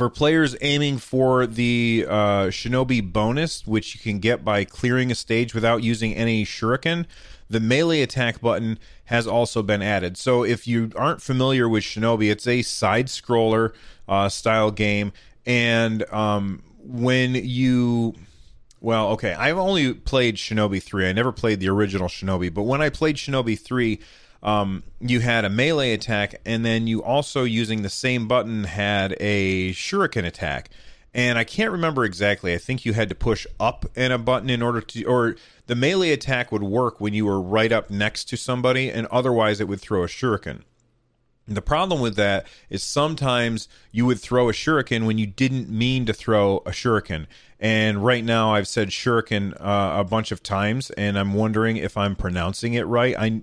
for 0.00 0.08
players 0.08 0.56
aiming 0.62 0.96
for 0.96 1.46
the 1.46 2.06
uh, 2.08 2.46
Shinobi 2.46 3.12
bonus, 3.12 3.66
which 3.66 3.94
you 3.94 4.00
can 4.00 4.18
get 4.18 4.44
by 4.44 4.64
clearing 4.64 5.10
a 5.10 5.14
stage 5.14 5.54
without 5.54 5.82
using 5.82 6.14
any 6.14 6.44
shuriken, 6.44 7.04
the 7.50 7.60
melee 7.60 8.00
attack 8.00 8.40
button 8.40 8.78
has 9.04 9.26
also 9.26 9.62
been 9.62 9.82
added. 9.82 10.16
So 10.16 10.42
if 10.42 10.66
you 10.66 10.90
aren't 10.96 11.20
familiar 11.20 11.68
with 11.68 11.84
Shinobi, 11.84 12.30
it's 12.30 12.46
a 12.46 12.62
side 12.62 13.08
scroller 13.08 13.74
uh, 14.08 14.28
style 14.30 14.70
game, 14.70 15.12
and 15.44 16.10
um, 16.12 16.62
when 16.78 17.34
you 17.34 18.14
well, 18.80 19.10
okay, 19.10 19.34
I've 19.34 19.58
only 19.58 19.92
played 19.92 20.36
Shinobi 20.36 20.82
3. 20.82 21.08
I 21.08 21.12
never 21.12 21.32
played 21.32 21.60
the 21.60 21.68
original 21.68 22.08
Shinobi, 22.08 22.52
but 22.52 22.62
when 22.62 22.80
I 22.80 22.88
played 22.88 23.16
Shinobi 23.16 23.58
3, 23.58 24.00
um, 24.42 24.82
you 25.00 25.20
had 25.20 25.44
a 25.44 25.50
melee 25.50 25.92
attack, 25.92 26.40
and 26.46 26.64
then 26.64 26.86
you 26.86 27.02
also, 27.02 27.44
using 27.44 27.82
the 27.82 27.90
same 27.90 28.26
button, 28.26 28.64
had 28.64 29.16
a 29.20 29.72
shuriken 29.72 30.24
attack. 30.24 30.70
And 31.12 31.38
I 31.38 31.44
can't 31.44 31.72
remember 31.72 32.04
exactly. 32.04 32.54
I 32.54 32.58
think 32.58 32.84
you 32.84 32.92
had 32.92 33.08
to 33.08 33.14
push 33.14 33.46
up 33.58 33.84
and 33.96 34.12
a 34.12 34.18
button 34.18 34.48
in 34.48 34.62
order 34.62 34.80
to, 34.80 35.04
or 35.04 35.36
the 35.66 35.74
melee 35.74 36.12
attack 36.12 36.52
would 36.52 36.62
work 36.62 37.00
when 37.00 37.14
you 37.14 37.26
were 37.26 37.40
right 37.40 37.72
up 37.72 37.90
next 37.90 38.26
to 38.26 38.36
somebody, 38.36 38.90
and 38.90 39.06
otherwise 39.08 39.60
it 39.60 39.68
would 39.68 39.80
throw 39.80 40.04
a 40.04 40.06
shuriken. 40.06 40.62
The 41.50 41.60
problem 41.60 42.00
with 42.00 42.14
that 42.14 42.46
is 42.68 42.80
sometimes 42.84 43.68
you 43.90 44.06
would 44.06 44.20
throw 44.20 44.48
a 44.48 44.52
shuriken 44.52 45.04
when 45.04 45.18
you 45.18 45.26
didn't 45.26 45.68
mean 45.68 46.06
to 46.06 46.12
throw 46.12 46.58
a 46.58 46.70
shuriken. 46.70 47.26
And 47.58 48.04
right 48.04 48.24
now 48.24 48.54
I've 48.54 48.68
said 48.68 48.90
shuriken 48.90 49.60
uh, 49.60 49.98
a 49.98 50.04
bunch 50.04 50.30
of 50.30 50.44
times, 50.44 50.90
and 50.90 51.18
I'm 51.18 51.34
wondering 51.34 51.76
if 51.76 51.96
I'm 51.96 52.14
pronouncing 52.14 52.74
it 52.74 52.86
right. 52.86 53.16
I 53.18 53.42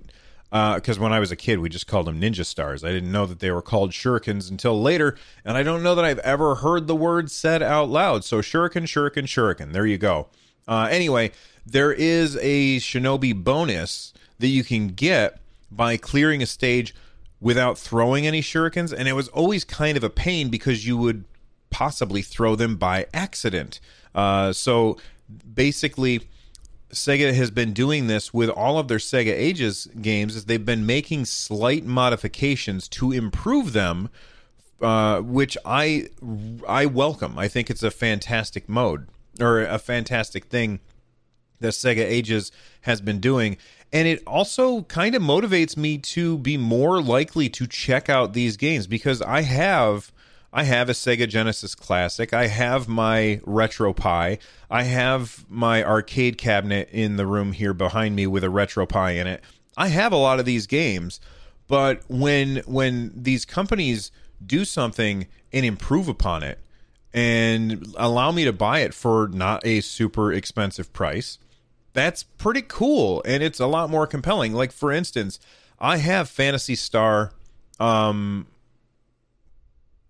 because 0.50 0.96
uh, 0.96 1.02
when 1.02 1.12
I 1.12 1.20
was 1.20 1.30
a 1.30 1.36
kid, 1.36 1.58
we 1.58 1.68
just 1.68 1.86
called 1.86 2.06
them 2.06 2.18
ninja 2.18 2.46
stars. 2.46 2.82
I 2.82 2.88
didn't 2.88 3.12
know 3.12 3.26
that 3.26 3.40
they 3.40 3.50
were 3.50 3.60
called 3.60 3.90
shurikens 3.90 4.50
until 4.50 4.80
later, 4.80 5.14
and 5.44 5.58
I 5.58 5.62
don't 5.62 5.82
know 5.82 5.94
that 5.94 6.06
I've 6.06 6.18
ever 6.20 6.54
heard 6.54 6.86
the 6.86 6.96
word 6.96 7.30
said 7.30 7.62
out 7.62 7.90
loud. 7.90 8.24
So 8.24 8.40
shuriken, 8.40 8.84
shuriken, 8.84 9.24
shuriken. 9.24 9.74
There 9.74 9.84
you 9.84 9.98
go. 9.98 10.28
Uh, 10.66 10.88
anyway, 10.90 11.32
there 11.66 11.92
is 11.92 12.38
a 12.40 12.78
shinobi 12.78 13.34
bonus 13.34 14.14
that 14.38 14.46
you 14.46 14.64
can 14.64 14.88
get 14.88 15.38
by 15.70 15.98
clearing 15.98 16.42
a 16.42 16.46
stage 16.46 16.94
without 17.40 17.78
throwing 17.78 18.26
any 18.26 18.40
shurikens, 18.40 18.92
and 18.92 19.08
it 19.08 19.12
was 19.12 19.28
always 19.28 19.64
kind 19.64 19.96
of 19.96 20.04
a 20.04 20.10
pain 20.10 20.48
because 20.48 20.86
you 20.86 20.96
would 20.96 21.24
possibly 21.70 22.22
throw 22.22 22.56
them 22.56 22.76
by 22.76 23.06
accident. 23.14 23.80
Uh, 24.14 24.52
so 24.52 24.96
basically, 25.54 26.22
Sega 26.90 27.34
has 27.34 27.50
been 27.50 27.72
doing 27.72 28.06
this 28.06 28.32
with 28.32 28.48
all 28.48 28.78
of 28.78 28.88
their 28.88 28.98
Sega 28.98 29.32
Ages 29.32 29.88
games. 30.00 30.34
Is 30.34 30.46
they've 30.46 30.64
been 30.64 30.86
making 30.86 31.26
slight 31.26 31.84
modifications 31.84 32.88
to 32.88 33.12
improve 33.12 33.72
them, 33.72 34.08
uh, 34.80 35.20
which 35.20 35.56
I 35.64 36.08
I 36.66 36.86
welcome. 36.86 37.38
I 37.38 37.48
think 37.48 37.70
it's 37.70 37.82
a 37.82 37.90
fantastic 37.90 38.68
mode 38.68 39.06
or 39.40 39.60
a 39.62 39.78
fantastic 39.78 40.46
thing 40.46 40.80
that 41.60 41.68
Sega 41.68 42.04
Ages 42.04 42.50
has 42.82 43.00
been 43.00 43.20
doing 43.20 43.56
and 43.92 44.06
it 44.06 44.22
also 44.26 44.82
kind 44.82 45.14
of 45.14 45.22
motivates 45.22 45.76
me 45.76 45.98
to 45.98 46.38
be 46.38 46.56
more 46.56 47.00
likely 47.00 47.48
to 47.48 47.66
check 47.66 48.08
out 48.08 48.32
these 48.32 48.56
games 48.56 48.86
because 48.86 49.22
I 49.22 49.42
have 49.42 50.12
I 50.52 50.64
have 50.64 50.88
a 50.88 50.92
Sega 50.92 51.28
Genesis 51.28 51.74
Classic. 51.74 52.32
I 52.32 52.46
have 52.46 52.88
my 52.88 53.40
RetroPie. 53.46 54.38
I 54.70 54.82
have 54.82 55.44
my 55.48 55.84
arcade 55.84 56.38
cabinet 56.38 56.88
in 56.90 57.16
the 57.16 57.26
room 57.26 57.52
here 57.52 57.74
behind 57.74 58.16
me 58.16 58.26
with 58.26 58.44
a 58.44 58.48
RetroPie 58.48 59.16
in 59.16 59.26
it. 59.26 59.42
I 59.76 59.88
have 59.88 60.12
a 60.12 60.16
lot 60.16 60.40
of 60.40 60.46
these 60.46 60.66
games, 60.66 61.20
but 61.66 62.02
when 62.08 62.56
when 62.66 63.12
these 63.14 63.44
companies 63.44 64.10
do 64.44 64.64
something 64.64 65.26
and 65.52 65.66
improve 65.66 66.08
upon 66.08 66.42
it 66.42 66.58
and 67.12 67.94
allow 67.96 68.32
me 68.32 68.44
to 68.44 68.52
buy 68.52 68.80
it 68.80 68.94
for 68.94 69.28
not 69.28 69.66
a 69.66 69.80
super 69.80 70.32
expensive 70.32 70.92
price, 70.92 71.38
that's 71.98 72.22
pretty 72.22 72.62
cool 72.62 73.22
and 73.26 73.42
it's 73.42 73.60
a 73.60 73.66
lot 73.66 73.90
more 73.90 74.06
compelling. 74.06 74.52
Like 74.52 74.72
for 74.72 74.92
instance, 74.92 75.40
I 75.78 75.98
have 75.98 76.28
Phantasy 76.28 76.74
Star 76.74 77.32
um 77.80 78.46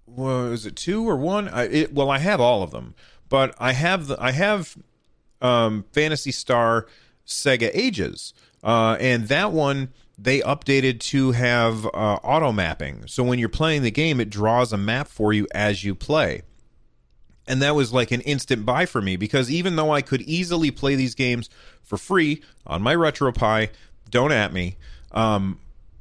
was 0.07 0.66
it 0.66 0.76
two 0.76 1.09
or 1.09 1.16
one? 1.16 1.49
I, 1.49 1.64
it, 1.64 1.92
well, 1.92 2.11
I 2.11 2.18
have 2.18 2.40
all 2.40 2.62
of 2.62 2.71
them, 2.71 2.95
but 3.28 3.54
I 3.59 3.73
have 3.73 4.07
the 4.07 4.16
I 4.21 4.33
have 4.33 4.76
um, 5.40 5.85
Phantasy 5.92 6.33
Star 6.33 6.87
Sega 7.26 7.71
Ages, 7.73 8.33
uh, 8.64 8.97
and 9.00 9.28
that 9.28 9.52
one 9.52 9.92
they 10.16 10.40
updated 10.40 10.99
to 10.99 11.33
have 11.33 11.87
uh, 11.87 12.18
auto 12.25 12.50
mapping. 12.52 13.07
So 13.07 13.23
when 13.23 13.38
you're 13.38 13.49
playing 13.49 13.83
the 13.83 13.90
game, 13.90 14.18
it 14.21 14.30
draws 14.30 14.73
a 14.73 14.76
map 14.76 15.09
for 15.09 15.33
you 15.33 15.47
as 15.54 15.85
you 15.85 15.95
play 15.95 16.42
and 17.49 17.62
that 17.62 17.75
was 17.75 17.93
like 17.93 18.12
an 18.12 18.21
instant 18.21 18.64
buy 18.64 18.87
for 18.87 19.00
me 19.00 19.17
because 19.17 19.50
even 19.50 19.75
though 19.75 19.90
I 19.90 20.02
could 20.02 20.21
easily 20.23 20.71
play 20.71 20.95
these 20.95 21.14
games 21.14 21.49
for 21.83 21.97
free 21.97 22.43
on 22.67 22.83
my 22.83 22.95
RetroPie, 22.95 23.71
don't 24.11 24.31
at 24.31 24.52
me. 24.52 24.76
Um, 25.11 25.59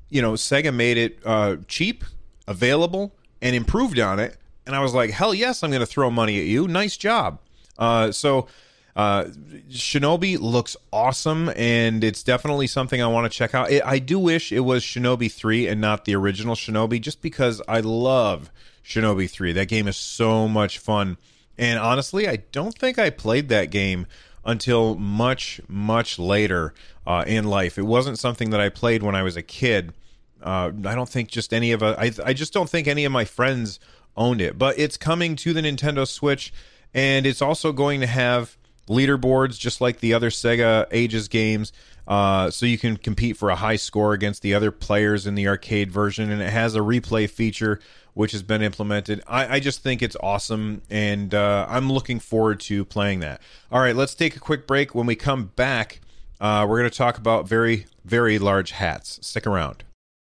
you 0.09 0.21
know, 0.21 0.33
Sega 0.33 0.73
made 0.73 0.97
it 0.97 1.19
uh, 1.25 1.55
cheap, 1.67 2.03
available, 2.47 3.15
and 3.41 3.55
improved 3.55 3.97
on 3.99 4.19
it, 4.19 4.37
and 4.65 4.75
I 4.75 4.81
was 4.81 4.93
like, 4.93 5.11
hell 5.11 5.33
yes, 5.33 5.63
I'm 5.63 5.71
going 5.71 5.79
to 5.79 5.85
throw 5.85 6.11
money 6.11 6.37
at 6.39 6.45
you. 6.45 6.67
Nice 6.67 6.97
job. 6.97 7.39
Uh, 7.79 8.11
so. 8.11 8.47
Uh, 8.95 9.25
Shinobi 9.69 10.39
looks 10.39 10.75
awesome, 10.91 11.51
and 11.55 12.03
it's 12.03 12.23
definitely 12.23 12.65
something 12.65 12.99
I 12.99 13.05
want 13.05 13.31
to 13.31 13.37
check 13.37 13.53
out. 13.53 13.69
It, 13.69 13.83
I 13.85 13.99
do 13.99 14.17
wish 14.17 14.51
it 14.51 14.61
was 14.61 14.81
Shinobi 14.81 15.31
3 15.31 15.67
and 15.67 15.79
not 15.79 16.05
the 16.05 16.15
original 16.15 16.55
Shinobi, 16.55 16.99
just 16.99 17.21
because 17.21 17.61
I 17.67 17.81
love 17.81 18.49
Shinobi 18.83 19.29
3. 19.29 19.51
That 19.53 19.67
game 19.67 19.87
is 19.87 19.97
so 19.97 20.47
much 20.47 20.79
fun. 20.79 21.17
And 21.57 21.79
honestly, 21.79 22.27
I 22.27 22.37
don't 22.51 22.77
think 22.77 22.99
I 22.99 23.09
played 23.09 23.49
that 23.49 23.71
game 23.71 24.05
until 24.45 24.95
much, 24.95 25.59
much 25.67 26.17
later 26.17 26.73
uh, 27.05 27.23
in 27.27 27.45
life. 27.45 27.77
It 27.77 27.83
wasn't 27.83 28.19
something 28.19 28.51
that 28.51 28.61
I 28.61 28.69
played 28.69 29.03
when 29.03 29.15
I 29.15 29.23
was 29.23 29.35
a 29.35 29.41
kid. 29.41 29.93
Uh, 30.41 30.71
I 30.85 30.95
don't 30.95 31.09
think 31.09 31.29
just 31.29 31.53
any 31.53 31.71
of 31.71 31.81
a, 31.81 31.95
I, 31.99 32.11
I 32.23 32.33
just 32.33 32.53
don't 32.53 32.69
think 32.69 32.87
any 32.87 33.05
of 33.05 33.11
my 33.11 33.25
friends 33.25 33.79
owned 34.15 34.41
it. 34.41 34.57
But 34.57 34.77
it's 34.77 34.97
coming 34.97 35.35
to 35.37 35.53
the 35.53 35.61
Nintendo 35.61 36.07
Switch, 36.07 36.53
and 36.93 37.25
it's 37.25 37.41
also 37.41 37.71
going 37.71 38.01
to 38.01 38.07
have 38.07 38.57
leaderboards 38.87 39.59
just 39.59 39.81
like 39.81 39.99
the 39.99 40.13
other 40.13 40.29
Sega 40.29 40.87
Ages 40.91 41.27
games. 41.27 41.73
Uh, 42.07 42.49
so 42.49 42.65
you 42.65 42.77
can 42.77 42.95
compete 42.95 43.35
for 43.35 43.49
a 43.49 43.55
high 43.55 43.75
score 43.75 44.13
against 44.13 44.41
the 44.41 44.53
other 44.53 44.71
players 44.71 45.27
in 45.27 45.35
the 45.35 45.47
arcade 45.47 45.91
version, 45.91 46.31
and 46.31 46.41
it 46.41 46.49
has 46.51 46.73
a 46.75 46.79
replay 46.79 47.29
feature 47.29 47.81
which 48.17 48.31
has 48.31 48.41
been 48.41 48.63
implemented. 48.63 49.21
I, 49.27 49.55
I 49.55 49.59
just 49.59 49.83
think 49.83 50.01
it's 50.01 50.17
awesome, 50.21 50.81
and 50.89 51.35
uh, 51.35 51.67
I'm 51.69 51.91
looking 51.91 52.19
forward 52.19 52.59
to 52.61 52.83
playing 52.83 53.19
that. 53.19 53.41
All 53.71 53.79
right, 53.79 53.95
let's 53.95 54.15
take 54.15 54.35
a 54.35 54.39
quick 54.39 54.65
break. 54.65 54.95
When 54.95 55.05
we 55.05 55.15
come 55.15 55.51
back, 55.55 56.01
uh, 56.41 56.65
we're 56.67 56.79
going 56.79 56.89
to 56.89 56.97
talk 56.97 57.19
about 57.19 57.47
very, 57.47 57.85
very 58.03 58.39
large 58.39 58.71
hats. 58.71 59.19
Stick 59.21 59.45
around. 59.45 59.83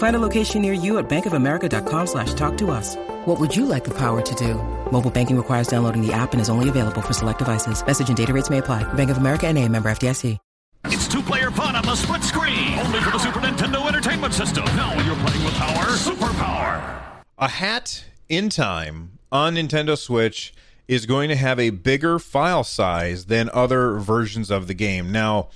Find 0.00 0.16
a 0.16 0.18
location 0.18 0.62
near 0.62 0.72
you 0.72 0.96
at 0.96 1.10
bankofamerica.com 1.10 2.06
slash 2.06 2.32
talk 2.32 2.56
to 2.56 2.70
us. 2.70 2.96
What 3.26 3.38
would 3.38 3.54
you 3.54 3.66
like 3.66 3.84
the 3.84 3.90
power 3.90 4.22
to 4.22 4.34
do? 4.34 4.54
Mobile 4.90 5.10
banking 5.10 5.36
requires 5.36 5.68
downloading 5.68 6.00
the 6.00 6.10
app 6.10 6.32
and 6.32 6.40
is 6.40 6.48
only 6.48 6.70
available 6.70 7.02
for 7.02 7.12
select 7.12 7.38
devices. 7.38 7.84
Message 7.84 8.08
and 8.08 8.16
data 8.16 8.32
rates 8.32 8.48
may 8.48 8.58
apply. 8.58 8.82
Bank 8.94 9.10
of 9.10 9.18
America 9.18 9.46
and 9.46 9.58
a 9.58 9.68
member 9.68 9.90
FDIC. 9.90 10.38
It's 10.86 11.06
two-player 11.06 11.50
fun 11.50 11.76
on 11.76 11.84
the 11.84 11.94
split 11.94 12.22
screen, 12.22 12.78
only 12.78 13.00
for 13.00 13.10
the 13.10 13.18
Super 13.18 13.40
Nintendo 13.40 13.86
Entertainment 13.86 14.32
System. 14.32 14.64
Now 14.74 14.94
you're 15.04 15.16
playing 15.16 15.44
with 15.44 15.54
power, 15.54 15.84
superpower. 15.88 17.22
A 17.36 17.48
hat 17.48 18.06
in 18.30 18.48
time 18.48 19.18
on 19.30 19.56
Nintendo 19.56 19.98
Switch 19.98 20.54
is 20.88 21.04
going 21.04 21.28
to 21.28 21.36
have 21.36 21.60
a 21.60 21.68
bigger 21.68 22.18
file 22.18 22.64
size 22.64 23.26
than 23.26 23.50
other 23.52 23.98
versions 23.98 24.50
of 24.50 24.66
the 24.66 24.72
game. 24.72 25.12
Now, 25.12 25.50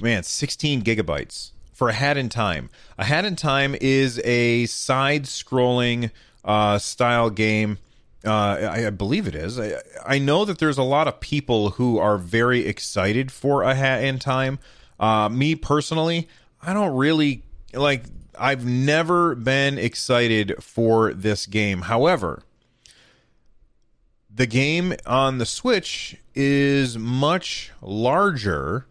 man, 0.00 0.22
16 0.22 0.80
gigabytes 0.80 1.50
for 1.78 1.88
a 1.88 1.92
hat 1.92 2.16
in 2.16 2.28
time. 2.28 2.70
A 2.98 3.04
hat 3.04 3.24
in 3.24 3.36
time 3.36 3.76
is 3.80 4.20
a 4.24 4.66
side-scrolling 4.66 6.10
uh, 6.44 6.76
style 6.76 7.30
game. 7.30 7.78
Uh, 8.26 8.32
I, 8.32 8.86
I, 8.88 8.90
believe 8.90 9.28
it 9.28 9.36
is. 9.36 9.60
I, 9.60 9.74
I, 10.04 10.18
know 10.18 10.44
that 10.44 10.58
there's 10.58 10.76
a 10.76 10.82
lot 10.82 11.06
of 11.06 11.20
people 11.20 11.70
who 11.70 11.98
are 11.98 12.18
very 12.18 12.66
excited 12.66 13.30
for 13.30 13.62
a 13.62 13.76
hat 13.76 14.02
in 14.02 14.18
time. 14.18 14.58
Uh, 14.98 15.28
me 15.28 15.54
personally, 15.54 16.26
I 16.60 16.74
don't 16.74 16.96
really 16.96 17.44
like. 17.72 18.02
I've 18.36 18.66
never 18.66 19.36
been 19.36 19.78
excited 19.78 20.60
for 20.60 21.14
this 21.14 21.46
game. 21.46 21.82
However, 21.82 22.42
the 24.34 24.46
game 24.46 24.94
on 25.06 25.38
the 25.38 25.46
Switch 25.46 26.16
is 26.34 26.98
much 26.98 27.70
larger 27.80 28.86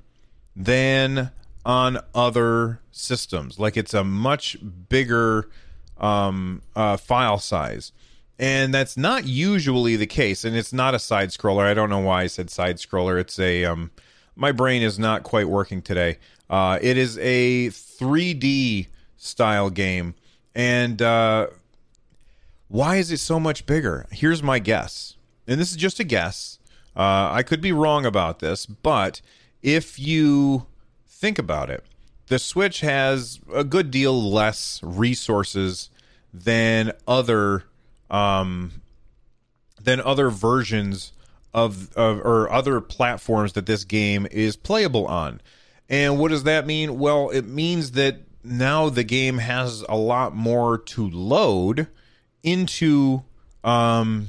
than 0.55 1.31
on 1.67 1.99
other 2.15 2.79
systems. 2.91 3.59
Like 3.59 3.75
it's 3.75 3.93
a 3.93 4.03
much 4.03 4.57
bigger 4.87 5.49
um, 5.97 6.61
uh, 6.75 6.95
file 6.95 7.39
size. 7.39 7.91
And 8.39 8.73
that's 8.73 8.95
not 8.95 9.25
usually 9.25 9.97
the 9.97 10.07
case. 10.07 10.45
And 10.45 10.55
it's 10.55 10.71
not 10.71 10.95
a 10.95 10.99
side 10.99 11.29
scroller. 11.29 11.65
I 11.65 11.73
don't 11.73 11.89
know 11.89 11.99
why 11.99 12.23
I 12.23 12.27
said 12.27 12.49
side 12.49 12.77
scroller. 12.77 13.19
It's 13.19 13.37
a, 13.37 13.65
um, 13.65 13.91
my 14.35 14.53
brain 14.53 14.81
is 14.81 14.97
not 14.97 15.23
quite 15.23 15.49
working 15.49 15.81
today. 15.81 16.19
Uh, 16.49 16.79
it 16.81 16.97
is 16.97 17.17
a 17.17 17.67
3D 17.67 18.87
style 19.17 19.69
game. 19.69 20.15
And 20.55 21.01
uh, 21.01 21.47
why 22.69 22.95
is 22.95 23.11
it 23.11 23.19
so 23.19 23.41
much 23.41 23.65
bigger? 23.65 24.05
Here's 24.11 24.41
my 24.41 24.59
guess. 24.59 25.15
And 25.45 25.59
this 25.59 25.71
is 25.71 25.77
just 25.77 25.99
a 25.99 26.05
guess. 26.05 26.59
Uh, 26.95 27.29
I 27.33 27.43
could 27.43 27.59
be 27.59 27.73
wrong 27.73 28.05
about 28.05 28.39
this, 28.39 28.65
but 28.65 29.19
if 29.61 29.99
you 29.99 30.67
think 31.17 31.39
about 31.39 31.69
it, 31.69 31.83
the 32.27 32.39
Switch 32.39 32.81
has 32.81 33.39
a 33.53 33.63
good 33.63 33.89
deal 33.91 34.21
less 34.31 34.79
resources 34.83 35.89
than 36.33 36.91
other 37.07 37.63
um, 38.09 38.81
than 39.81 39.99
other 40.01 40.29
versions 40.29 41.13
of, 41.53 41.91
of 41.95 42.19
or 42.19 42.51
other 42.51 42.79
platforms 42.81 43.53
that 43.53 43.65
this 43.65 43.83
game 43.83 44.27
is 44.31 44.55
playable 44.55 45.07
on. 45.07 45.41
And 45.89 46.19
what 46.19 46.29
does 46.29 46.43
that 46.43 46.67
mean? 46.67 46.99
Well, 46.99 47.29
it 47.29 47.45
means 47.45 47.91
that 47.91 48.19
now 48.43 48.89
the 48.89 49.03
game 49.03 49.39
has 49.39 49.83
a 49.87 49.95
lot 49.95 50.35
more 50.35 50.77
to 50.77 51.09
load 51.09 51.87
into 52.43 53.23
um, 53.63 54.27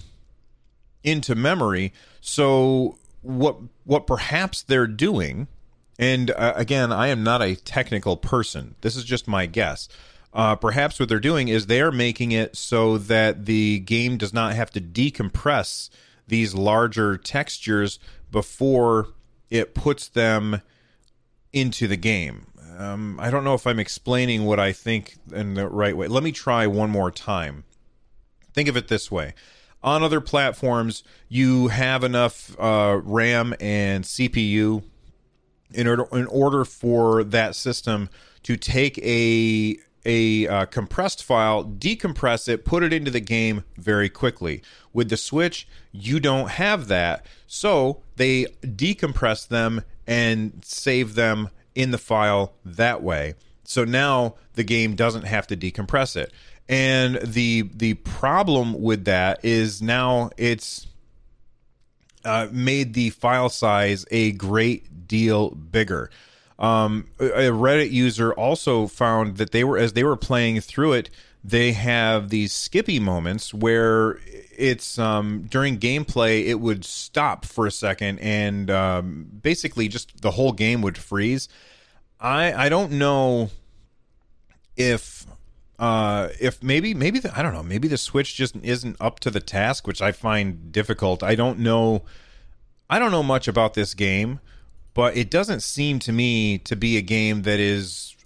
into 1.05 1.35
memory. 1.35 1.93
So 2.21 2.99
what 3.23 3.57
what 3.85 4.07
perhaps 4.07 4.63
they're 4.63 4.87
doing 4.87 5.49
and 5.99 6.31
uh, 6.31 6.53
again, 6.57 6.93
I 6.93 7.09
am 7.09 7.23
not 7.23 7.43
a 7.43 7.57
technical 7.57 8.17
person. 8.17 8.75
This 8.81 8.97
is 8.97 9.05
just 9.05 9.29
my 9.29 9.47
guess. 9.47 9.89
Uh, 10.33 10.55
perhaps 10.55 11.01
what 11.01 11.09
they're 11.09 11.19
doing 11.19 11.49
is 11.49 11.67
they're 11.67 11.91
making 11.91 12.33
it 12.33 12.57
so 12.57 12.99
that 12.99 13.47
the 13.47 13.81
game 13.81 14.17
does 14.17 14.33
not 14.33 14.55
have 14.55 14.71
to 14.73 14.81
decompress 14.81 15.89
these 16.27 16.55
larger 16.55 17.17
textures 17.17 17.99
before 18.31 19.09
it 19.51 19.75
puts 19.75 20.09
them 20.09 20.61
into 21.53 21.89
the 21.89 21.97
game. 21.97 22.47
Um, 22.77 23.19
I 23.19 23.31
don't 23.31 23.43
know 23.43 23.55
if 23.55 23.67
I'm 23.67 23.81
explaining 23.81 24.45
what 24.45 24.61
I 24.61 24.73
think 24.73 25.17
in 25.33 25.55
the 25.55 25.67
right 25.67 25.97
way. 25.97 26.07
Let 26.07 26.23
me 26.23 26.31
try 26.31 26.67
one 26.67 26.91
more 26.91 27.11
time. 27.11 27.65
Think 28.53 28.69
of 28.69 28.77
it 28.77 28.89
this 28.89 29.11
way 29.11 29.35
on 29.83 30.03
other 30.03 30.21
platforms, 30.21 31.05
you 31.29 31.69
have 31.69 32.03
enough 32.03 32.59
uh, 32.59 33.01
RAM 33.03 33.55
and 33.61 34.05
CPU 34.05 34.83
in 35.73 35.87
order 35.87 36.07
in 36.13 36.27
order 36.27 36.65
for 36.65 37.25
that 37.25 37.55
system 37.55 38.09
to 38.43 38.57
take 38.57 38.99
a 38.99 39.77
a 40.05 40.47
uh, 40.47 40.65
compressed 40.67 41.23
file, 41.23 41.65
decompress 41.65 42.49
it, 42.49 42.65
put 42.65 42.83
it 42.83 42.93
into 42.93 43.11
the 43.11 43.21
game 43.21 43.65
very 43.77 44.09
quickly. 44.09 44.63
With 44.93 45.11
the 45.11 45.17
Switch, 45.17 45.69
you 45.93 46.19
don't 46.19 46.51
have 46.51 46.89
that, 46.89 47.27
so 47.47 48.01
they 48.17 48.45
decompress 48.63 49.47
them 49.47 49.83
and 50.07 50.63
save 50.65 51.15
them 51.15 51.51
in 51.75 51.91
the 51.91 51.99
file 51.99 52.55
that 52.65 53.03
way. 53.03 53.35
So 53.65 53.85
now 53.85 54.37
the 54.55 54.65
game 54.65 54.95
doesn't 54.95 55.25
have 55.25 55.47
to 55.49 55.57
decompress 55.57 56.17
it. 56.17 56.33
And 56.69 57.17
the 57.17 57.69
the 57.75 57.95
problem 57.95 58.81
with 58.81 59.05
that 59.05 59.45
is 59.45 59.81
now 59.83 60.31
it's 60.37 60.87
uh, 62.29 62.49
made 62.53 62.93
the 62.93 63.11
file 63.11 63.49
size 63.49 64.05
a 64.11 64.33
great 64.33 65.09
deal 65.09 65.51
bigger. 65.51 66.11
Um, 66.59 67.09
a 67.19 67.51
Reddit 67.51 67.91
user 67.91 68.33
also 68.33 68.87
found 68.87 69.39
that 69.39 69.53
they 69.53 69.65
were 69.65 69.79
as 69.79 69.95
they 69.95 70.05
were 70.05 70.17
playing 70.17 70.61
through 70.61 70.93
it, 70.93 71.11
they 71.43 71.73
have 71.73 72.29
these 72.29 72.53
skippy 72.53 73.01
moments 73.01 73.55
where 73.55 74.19
it's 74.57 74.99
um, 74.99 75.47
during 75.49 75.79
gameplay 75.79 76.47
it 76.47 76.57
would 76.57 76.85
stop 76.85 77.45
for 77.45 77.67
a 77.67 77.71
second 77.71 78.19
and 78.19 78.71
um, 78.71 79.29
basically 79.41 79.89
just 79.89 80.21
the 80.21 80.33
whole 80.33 80.53
game 80.53 80.83
would 80.83 80.99
freeze. 80.99 81.49
I 82.21 82.53
I 82.67 82.69
don't 82.69 82.93
know 82.93 83.51
if 84.77 85.27
uh, 85.79 86.29
if 86.41 86.63
maybe 86.63 86.95
maybe 86.95 87.19
the, 87.19 87.37
I 87.39 87.43
don't 87.43 87.53
know 87.53 87.63
maybe 87.63 87.89
the 87.89 87.99
Switch 87.99 88.35
just 88.35 88.57
isn't 88.57 88.97
up 89.01 89.21
to 89.21 89.31
the 89.31 89.41
task, 89.41 89.87
which 89.87 90.03
I 90.03 90.13
find 90.13 90.73
difficult. 90.73 91.23
I 91.23 91.35
don't 91.35 91.59
know. 91.59 92.03
I 92.91 92.99
don't 92.99 93.11
know 93.11 93.23
much 93.23 93.49
about 93.49 93.75
this 93.75 93.95
game 93.95 94.41
but 94.99 95.17
it 95.17 95.31
doesn't 95.31 95.61
seem 95.61 96.01
to 96.01 96.11
me 96.11 96.59
to 96.59 96.75
be 96.75 96.97
a 96.97 97.01
game 97.01 97.43
that 97.43 97.61
is 97.61 98.17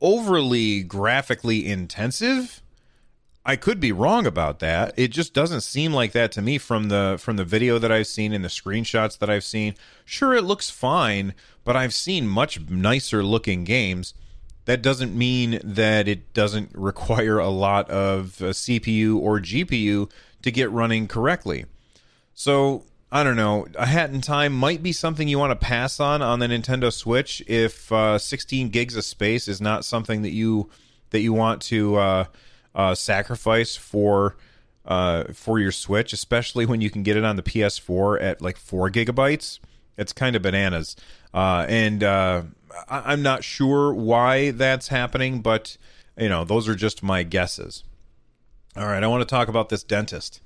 overly 0.00 0.82
graphically 0.82 1.64
intensive. 1.64 2.62
I 3.44 3.54
could 3.54 3.78
be 3.78 3.92
wrong 3.92 4.26
about 4.26 4.58
that. 4.58 4.92
It 4.96 5.12
just 5.12 5.32
doesn't 5.32 5.60
seem 5.60 5.92
like 5.92 6.10
that 6.10 6.32
to 6.32 6.42
me 6.42 6.58
from 6.58 6.88
the 6.88 7.16
from 7.20 7.36
the 7.36 7.44
video 7.44 7.78
that 7.78 7.92
I've 7.92 8.08
seen 8.08 8.32
and 8.32 8.44
the 8.44 8.48
screenshots 8.48 9.16
that 9.18 9.30
I've 9.30 9.44
seen. 9.44 9.76
Sure 10.04 10.34
it 10.34 10.42
looks 10.42 10.68
fine, 10.68 11.32
but 11.62 11.76
I've 11.76 11.94
seen 11.94 12.26
much 12.26 12.58
nicer 12.68 13.22
looking 13.22 13.62
games. 13.62 14.12
That 14.66 14.82
doesn't 14.82 15.16
mean 15.16 15.58
that 15.64 16.06
it 16.06 16.34
doesn't 16.34 16.70
require 16.74 17.38
a 17.38 17.48
lot 17.48 17.88
of 17.88 18.40
uh, 18.42 18.46
CPU 18.46 19.18
or 19.18 19.40
GPU 19.40 20.10
to 20.42 20.50
get 20.50 20.70
running 20.70 21.08
correctly. 21.08 21.64
So 22.34 22.84
I 23.10 23.22
don't 23.22 23.36
know. 23.36 23.66
A 23.76 23.86
Hat 23.86 24.10
in 24.10 24.20
Time 24.20 24.52
might 24.52 24.82
be 24.82 24.92
something 24.92 25.28
you 25.28 25.38
want 25.38 25.58
to 25.58 25.66
pass 25.66 26.00
on 26.00 26.20
on 26.20 26.40
the 26.40 26.46
Nintendo 26.48 26.92
Switch 26.92 27.42
if 27.46 27.90
uh, 27.90 28.18
16 28.18 28.68
gigs 28.68 28.96
of 28.96 29.04
space 29.04 29.48
is 29.48 29.60
not 29.60 29.84
something 29.84 30.22
that 30.22 30.32
you 30.32 30.68
that 31.10 31.20
you 31.20 31.32
want 31.32 31.62
to 31.62 31.96
uh, 31.96 32.24
uh, 32.74 32.94
sacrifice 32.94 33.76
for 33.76 34.36
uh, 34.84 35.24
for 35.32 35.60
your 35.60 35.72
Switch, 35.72 36.12
especially 36.12 36.66
when 36.66 36.80
you 36.80 36.90
can 36.90 37.04
get 37.04 37.16
it 37.16 37.24
on 37.24 37.36
the 37.36 37.42
PS4 37.42 38.20
at 38.20 38.42
like 38.42 38.56
four 38.56 38.90
gigabytes. 38.90 39.60
It's 39.96 40.12
kind 40.12 40.36
of 40.36 40.42
bananas, 40.42 40.96
and 41.32 42.02
I- 42.88 43.12
I'm 43.12 43.22
not 43.22 43.44
sure 43.44 43.92
why 43.92 44.50
that's 44.50 44.88
happening, 44.88 45.40
but 45.40 45.76
you 46.18 46.28
know 46.28 46.44
those 46.44 46.68
are 46.68 46.74
just 46.74 47.02
my 47.02 47.22
guesses. 47.22 47.84
All 48.76 48.86
right, 48.86 49.02
I 49.02 49.06
want 49.06 49.22
to 49.22 49.26
talk 49.26 49.48
about 49.48 49.68
this 49.68 49.82
dentist. 49.82 50.40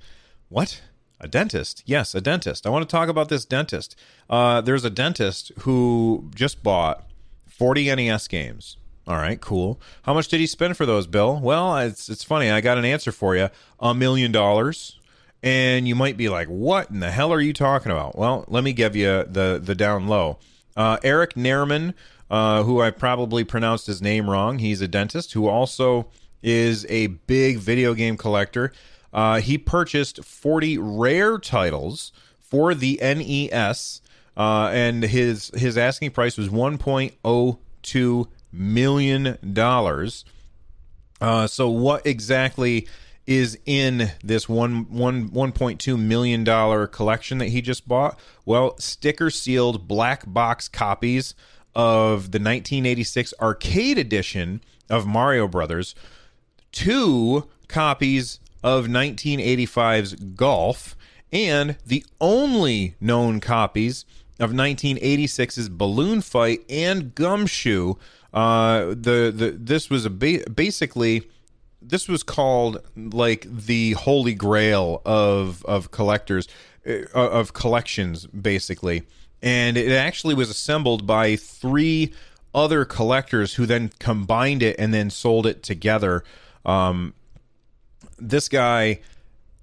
What? 0.48 0.80
A 1.20 1.28
dentist? 1.28 1.82
Yes, 1.84 2.14
a 2.14 2.20
dentist. 2.20 2.66
I 2.66 2.70
want 2.70 2.88
to 2.88 2.90
talk 2.90 3.08
about 3.08 3.28
this 3.28 3.44
dentist. 3.44 3.94
Uh, 4.30 4.60
there's 4.62 4.84
a 4.84 4.90
dentist 4.90 5.52
who 5.60 6.30
just 6.34 6.62
bought 6.62 7.04
40 7.46 7.94
NES 7.94 8.26
games. 8.28 8.76
All 9.06 9.16
right, 9.16 9.38
cool. 9.40 9.80
How 10.02 10.14
much 10.14 10.28
did 10.28 10.40
he 10.40 10.46
spend 10.46 10.76
for 10.76 10.86
those, 10.86 11.06
Bill? 11.06 11.38
Well, 11.40 11.76
it's 11.78 12.08
it's 12.08 12.22
funny. 12.24 12.50
I 12.50 12.60
got 12.60 12.78
an 12.78 12.84
answer 12.84 13.12
for 13.12 13.36
you. 13.36 13.48
A 13.80 13.94
million 13.94 14.30
dollars. 14.32 14.96
And 15.42 15.88
you 15.88 15.94
might 15.94 16.16
be 16.18 16.28
like, 16.28 16.48
"What 16.48 16.90
in 16.90 17.00
the 17.00 17.10
hell 17.10 17.32
are 17.32 17.40
you 17.40 17.52
talking 17.54 17.90
about?" 17.90 18.16
Well, 18.16 18.44
let 18.46 18.62
me 18.62 18.72
give 18.72 18.94
you 18.94 19.24
the 19.24 19.58
the 19.62 19.74
down 19.74 20.06
low. 20.06 20.38
Uh, 20.76 20.98
Eric 21.02 21.35
Naierman, 21.35 21.94
uh, 22.30 22.62
who 22.62 22.80
I 22.80 22.90
probably 22.90 23.44
pronounced 23.44 23.87
his 23.87 24.00
name 24.00 24.28
wrong. 24.30 24.59
He's 24.59 24.80
a 24.80 24.88
dentist 24.88 25.33
who 25.33 25.48
also 25.48 26.09
is 26.42 26.87
a 26.88 27.09
big 27.09 27.59
video 27.59 27.94
game 27.94 28.16
collector. 28.16 28.72
Uh, 29.12 29.40
he 29.40 29.59
purchased 29.59 30.24
40 30.24 30.78
rare 30.78 31.38
titles 31.38 32.12
for 32.38 32.74
the 32.74 32.98
NES, 33.02 34.00
uh, 34.37 34.70
and 34.72 35.02
his 35.02 35.50
his 35.54 35.76
asking 35.76 36.12
price 36.12 36.37
was 36.37 36.48
1.02 36.48 38.28
million 38.52 39.38
dollars. 39.52 40.24
Uh, 41.20 41.46
so 41.46 41.68
what 41.68 42.06
exactly 42.06 42.88
is 43.30 43.56
in 43.64 44.10
this 44.24 44.48
one 44.48 44.90
one 44.90 45.30
one 45.30 45.52
point 45.52 45.78
two 45.78 45.96
million 45.96 46.42
dollar 46.42 46.88
collection 46.88 47.38
that 47.38 47.46
he 47.50 47.62
just 47.62 47.86
bought? 47.86 48.18
Well, 48.44 48.76
sticker 48.78 49.30
sealed 49.30 49.86
black 49.86 50.24
box 50.26 50.68
copies 50.68 51.36
of 51.72 52.32
the 52.32 52.40
1986 52.40 53.32
arcade 53.40 53.98
edition 53.98 54.60
of 54.90 55.06
Mario 55.06 55.46
Brothers, 55.46 55.94
two 56.72 57.48
copies 57.68 58.40
of 58.64 58.86
1985's 58.86 60.16
Golf, 60.34 60.96
and 61.32 61.76
the 61.86 62.04
only 62.20 62.96
known 63.00 63.38
copies 63.38 64.04
of 64.40 64.50
1986's 64.50 65.68
Balloon 65.68 66.20
Fight 66.20 66.64
and 66.68 67.14
Gumshoe. 67.14 67.94
Uh, 68.34 68.86
the 68.86 69.32
the 69.32 69.56
this 69.56 69.88
was 69.88 70.04
a 70.04 70.10
ba- 70.10 70.50
basically 70.52 71.28
this 71.82 72.08
was 72.08 72.22
called 72.22 72.82
like 72.96 73.46
the 73.48 73.92
holy 73.92 74.34
grail 74.34 75.02
of 75.04 75.64
of 75.64 75.90
collectors 75.90 76.48
uh, 76.86 77.04
of 77.14 77.52
collections 77.52 78.26
basically. 78.26 79.02
And 79.42 79.76
it 79.76 79.92
actually 79.92 80.34
was 80.34 80.50
assembled 80.50 81.06
by 81.06 81.36
three 81.36 82.12
other 82.54 82.84
collectors 82.84 83.54
who 83.54 83.64
then 83.64 83.90
combined 83.98 84.62
it 84.62 84.76
and 84.78 84.92
then 84.92 85.08
sold 85.08 85.46
it 85.46 85.62
together. 85.62 86.24
Um, 86.64 87.14
this 88.18 88.48
guy 88.48 89.00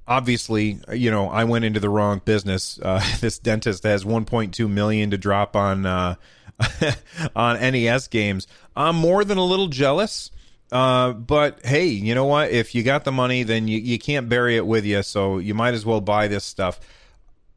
obviously 0.08 0.80
you 0.94 1.12
know 1.12 1.28
i 1.28 1.44
went 1.44 1.66
into 1.66 1.80
the 1.80 1.90
wrong 1.90 2.22
business. 2.26 2.80
Uh, 2.82 3.04
this 3.20 3.38
dentist 3.38 3.84
has 3.84 4.04
1.2 4.04 4.70
million 4.70 5.12
to 5.12 5.18
drop 5.18 5.56
on 5.56 5.86
uh, 5.86 6.16
on 7.36 7.60
nes 7.60 8.08
games. 8.08 8.48
I'm 8.76 8.96
more 8.96 9.24
than 9.24 9.38
a 9.38 9.46
little 9.46 9.68
jealous 9.68 10.32
uh, 10.72 11.14
but 11.14 11.66
hey, 11.66 11.88
you 11.88 12.14
know 12.14 12.26
what? 12.26 12.52
If 12.52 12.76
you 12.76 12.84
got 12.84 13.06
the 13.06 13.12
money, 13.12 13.44
then 13.44 13.68
you, 13.68 13.80
you 13.80 13.98
can't 13.98 14.28
bury 14.28 14.58
it 14.58 14.66
with 14.66 14.86
you, 14.86 15.04
so 15.04 15.38
you 15.38 15.54
might 15.54 15.74
as 15.74 15.86
well 15.86 16.02
buy 16.02 16.28
this 16.28 16.44
stuff. 16.44 16.80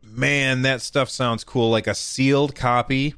Man, 0.02 0.62
that 0.62 0.80
stuff 0.82 1.08
sounds 1.08 1.44
cool. 1.44 1.70
Like 1.70 1.86
a 1.86 1.94
sealed 1.94 2.54
copy 2.54 3.14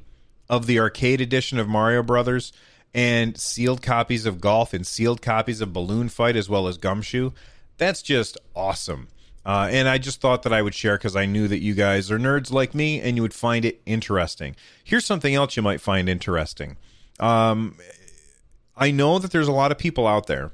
of 0.49 0.67
the 0.67 0.79
arcade 0.79 1.21
edition 1.21 1.59
of 1.59 1.67
Mario 1.67 2.03
Brothers, 2.03 2.51
and 2.93 3.37
sealed 3.37 3.81
copies 3.81 4.25
of 4.25 4.41
Golf, 4.41 4.73
and 4.73 4.85
sealed 4.85 5.21
copies 5.21 5.61
of 5.61 5.73
Balloon 5.73 6.09
Fight, 6.09 6.35
as 6.35 6.49
well 6.49 6.67
as 6.67 6.77
Gumshoe. 6.77 7.31
That's 7.77 8.01
just 8.01 8.37
awesome. 8.55 9.07
Uh, 9.45 9.67
and 9.71 9.89
I 9.89 9.97
just 9.97 10.21
thought 10.21 10.43
that 10.43 10.53
I 10.53 10.61
would 10.61 10.73
share 10.73 10.97
because 10.97 11.15
I 11.15 11.25
knew 11.25 11.47
that 11.47 11.59
you 11.59 11.73
guys 11.73 12.09
are 12.09 12.19
nerds 12.19 12.51
like 12.51 12.73
me 12.73 13.01
and 13.01 13.17
you 13.17 13.21
would 13.21 13.33
find 13.33 13.65
it 13.65 13.81
interesting. 13.85 14.55
Here's 14.83 15.05
something 15.05 15.35
else 15.35 15.57
you 15.57 15.63
might 15.63 15.81
find 15.81 16.07
interesting. 16.07 16.77
Um, 17.19 17.75
I 18.83 18.91
know 18.91 19.17
that 19.17 19.31
there's 19.31 19.47
a 19.47 19.53
lot 19.53 19.71
of 19.71 19.77
people 19.77 20.05
out 20.05 20.27
there 20.27 20.51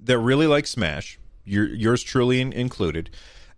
that 0.00 0.18
really 0.18 0.46
like 0.46 0.66
Smash, 0.66 1.18
your, 1.46 1.66
yours 1.66 2.02
truly 2.02 2.42
in, 2.42 2.52
included. 2.52 3.08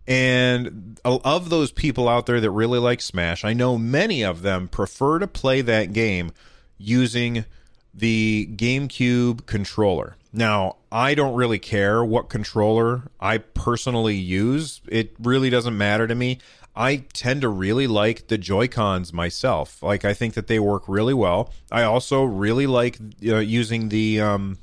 And 0.07 1.01
of 1.05 1.51
those 1.51 1.73
people 1.73 2.09
out 2.09 2.27
there 2.27 2.41
that 2.41 2.51
really 2.53 2.79
like 2.79 3.01
Smash, 3.01 3.45
I 3.45 3.53
know 3.53 3.77
many 3.77 4.23
of 4.23 4.43
them 4.43 4.69
prefer 4.69 5.19
to 5.19 5.27
play 5.27 5.61
that 5.63 5.93
game 5.93 6.31
using 6.79 7.47
the 7.93 8.49
GameCube 8.55 9.45
controller. 9.47 10.15
Now, 10.33 10.77
I 10.93 11.15
don't 11.17 11.35
really 11.35 11.59
care 11.59 12.05
what 12.05 12.29
controller 12.29 13.11
I 13.19 13.39
personally 13.39 14.15
use. 14.15 14.83
It 14.87 15.17
really 15.19 15.51
doesn't 15.51 15.77
matter 15.77 16.07
to 16.07 16.15
me. 16.15 16.39
I 16.77 17.05
tend 17.13 17.43
to 17.43 17.49
really 17.49 17.87
like 17.87 18.27
the 18.27 18.39
Joy 18.39 18.67
Cons 18.67 19.13
myself. 19.13 19.83
Like 19.83 20.05
I 20.05 20.13
think 20.13 20.35
that 20.35 20.49
they 20.49 20.59
work 20.59 20.89
really 20.89 21.15
well. 21.15 21.53
I 21.71 21.83
also 21.83 22.25
really 22.25 22.67
like 22.67 22.99
uh, 23.25 23.37
using 23.37 23.91
the 23.91 24.21
um, 24.21 24.59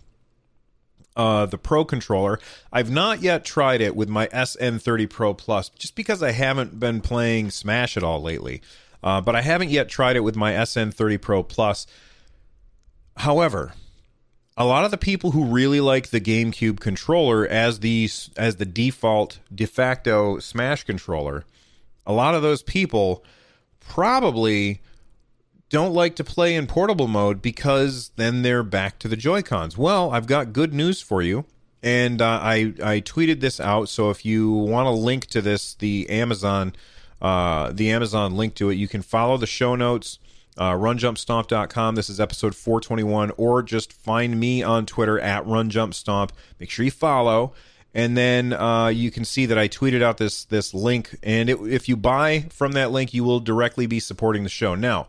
uh, 1.15 1.45
the 1.45 1.58
Pro 1.58 1.86
controller. 1.86 2.39
I've 2.71 2.91
not 2.91 3.21
yet 3.21 3.45
tried 3.45 3.82
it 3.82 3.95
with 3.95 4.10
my 4.10 4.28
SN30 4.28 5.10
Pro 5.10 5.34
Plus, 5.34 5.69
just 5.69 5.95
because 5.95 6.21
I 6.21 6.32
haven't 6.32 6.80
been 6.80 7.02
playing 7.02 7.52
Smash 7.52 7.95
at 7.95 8.04
all 8.04 8.21
lately. 8.21 8.62
Uh, 9.04 9.21
but 9.21 9.36
I 9.36 9.41
haven't 9.41 9.69
yet 9.69 9.89
tried 9.89 10.15
it 10.15 10.21
with 10.21 10.36
my 10.36 10.52
SN30 10.52 11.19
Pro 11.21 11.43
Plus. 11.43 11.88
However, 13.17 13.74
a 14.58 14.65
lot 14.65 14.86
of 14.86 14.91
the 14.91 14.97
people 14.97 15.32
who 15.32 15.45
really 15.45 15.80
like 15.80 16.10
the 16.10 16.21
GameCube 16.21 16.80
controller 16.80 17.47
as 17.47 17.80
the 17.80 18.10
as 18.36 18.58
the 18.58 18.65
default 18.65 19.39
de 19.54 19.65
facto 19.65 20.39
Smash 20.39 20.84
controller 20.84 21.45
a 22.06 22.14
lot 22.14 22.36
of 22.36 22.42
those 22.42 22.64
people 22.64 23.24
probably 23.80 24.82
don't 25.70 25.94
like 25.94 26.16
to 26.18 26.24
play 26.24 26.54
in 26.54 26.68
portable 26.68 27.08
mode 27.08 27.42
because 27.42 28.12
then 28.18 28.42
they're 28.42 28.64
back 28.64 29.00
to 29.00 29.08
the 29.08 29.16
Joy 29.16 29.42
Cons. 29.42 29.78
Well, 29.78 30.12
I've 30.12 30.28
got 30.28 30.54
good 30.54 30.74
news 30.74 31.02
for 31.02 31.22
you. 31.22 31.46
And 31.84 32.22
uh, 32.22 32.40
I 32.44 32.74
I 32.84 33.02
tweeted 33.02 33.40
this 33.40 33.60
out, 33.60 33.90
so 33.90 34.12
if 34.12 34.24
you 34.24 34.52
want 34.52 34.86
to 34.86 34.92
link 34.92 35.26
to 35.28 35.42
this, 35.42 35.74
the 35.74 36.08
Amazon 36.12 36.74
uh, 37.22 37.72
the 37.72 37.90
Amazon 37.90 38.36
link 38.36 38.54
to 38.56 38.70
it, 38.70 38.76
you 38.76 38.88
can 38.88 39.02
follow 39.02 39.38
the 39.38 39.48
show 39.48 39.76
notes, 39.76 40.20
uh, 40.58 40.74
runjumpstomp.com. 40.74 41.96
This 41.96 42.10
is 42.10 42.20
episode 42.20 42.56
421, 42.56 43.32
or 43.38 43.64
just 43.64 43.94
find 43.94 44.40
me 44.40 44.62
on 44.62 44.86
Twitter 44.86 45.20
at 45.20 45.44
runjumpstomp. 45.46 46.30
Make 46.60 46.70
sure 46.70 46.86
you 46.86 46.92
follow 46.92 47.54
and 47.93 48.15
then 48.15 48.54
uh, 48.54 48.88
you 48.88 49.12
can 49.12 49.25
see 49.25 49.45
that 49.47 49.58
I 49.58 49.67
tweeted 49.67 50.01
out 50.01 50.17
this 50.17 50.45
this 50.45 50.73
link, 50.73 51.17
and 51.23 51.49
it, 51.49 51.60
if 51.62 51.89
you 51.89 51.97
buy 51.97 52.45
from 52.49 52.73
that 52.73 52.91
link, 52.91 53.13
you 53.13 53.23
will 53.23 53.39
directly 53.39 53.86
be 53.86 53.99
supporting 53.99 54.43
the 54.43 54.49
show. 54.49 54.75
Now, 54.75 55.08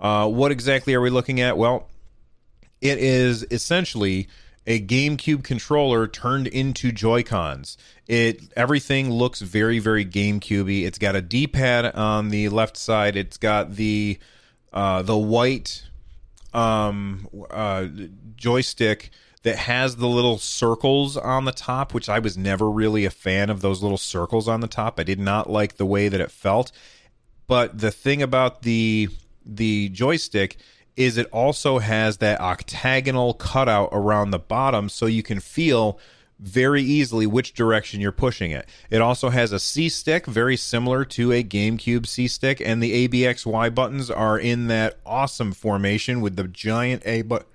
uh, 0.00 0.28
what 0.28 0.50
exactly 0.50 0.94
are 0.94 1.00
we 1.00 1.10
looking 1.10 1.40
at? 1.40 1.56
Well, 1.56 1.88
it 2.80 2.98
is 2.98 3.46
essentially 3.50 4.28
a 4.66 4.80
GameCube 4.80 5.44
controller 5.44 6.08
turned 6.08 6.48
into 6.48 6.90
Joy 6.90 7.22
Cons. 7.22 7.78
It 8.08 8.42
everything 8.56 9.10
looks 9.10 9.40
very 9.40 9.78
very 9.78 10.04
GameCubey. 10.04 10.84
It's 10.84 10.98
got 10.98 11.14
a 11.14 11.22
D 11.22 11.46
pad 11.46 11.94
on 11.94 12.30
the 12.30 12.48
left 12.48 12.76
side. 12.76 13.16
It's 13.16 13.36
got 13.36 13.76
the 13.76 14.18
uh, 14.72 15.02
the 15.02 15.16
white 15.16 15.84
um, 16.52 17.28
uh, 17.50 17.86
joystick 18.34 19.10
that 19.46 19.58
has 19.58 19.94
the 19.94 20.08
little 20.08 20.38
circles 20.38 21.16
on 21.16 21.44
the 21.44 21.52
top, 21.52 21.94
which 21.94 22.08
I 22.08 22.18
was 22.18 22.36
never 22.36 22.68
really 22.68 23.04
a 23.04 23.10
fan 23.10 23.48
of 23.48 23.60
those 23.60 23.80
little 23.80 23.96
circles 23.96 24.48
on 24.48 24.58
the 24.58 24.66
top. 24.66 24.98
I 24.98 25.04
did 25.04 25.20
not 25.20 25.48
like 25.48 25.76
the 25.76 25.86
way 25.86 26.08
that 26.08 26.20
it 26.20 26.32
felt. 26.32 26.72
But 27.46 27.78
the 27.78 27.92
thing 27.92 28.22
about 28.22 28.62
the 28.62 29.08
the 29.44 29.88
joystick 29.90 30.56
is 30.96 31.16
it 31.16 31.28
also 31.30 31.78
has 31.78 32.16
that 32.16 32.40
octagonal 32.40 33.34
cutout 33.34 33.90
around 33.92 34.32
the 34.32 34.40
bottom 34.40 34.88
so 34.88 35.06
you 35.06 35.22
can 35.22 35.38
feel 35.38 36.00
very 36.40 36.82
easily 36.82 37.24
which 37.24 37.54
direction 37.54 38.00
you're 38.00 38.10
pushing 38.10 38.50
it. 38.50 38.68
It 38.90 39.00
also 39.00 39.28
has 39.28 39.52
a 39.52 39.60
C 39.60 39.88
stick, 39.88 40.26
very 40.26 40.56
similar 40.56 41.04
to 41.04 41.30
a 41.30 41.44
GameCube 41.44 42.08
C 42.08 42.26
stick, 42.26 42.60
and 42.60 42.82
the 42.82 43.06
ABXY 43.06 43.72
buttons 43.76 44.10
are 44.10 44.40
in 44.40 44.66
that 44.66 44.98
awesome 45.06 45.52
formation 45.52 46.20
with 46.20 46.34
the 46.34 46.48
giant 46.48 47.04
A 47.06 47.22
but 47.22 47.46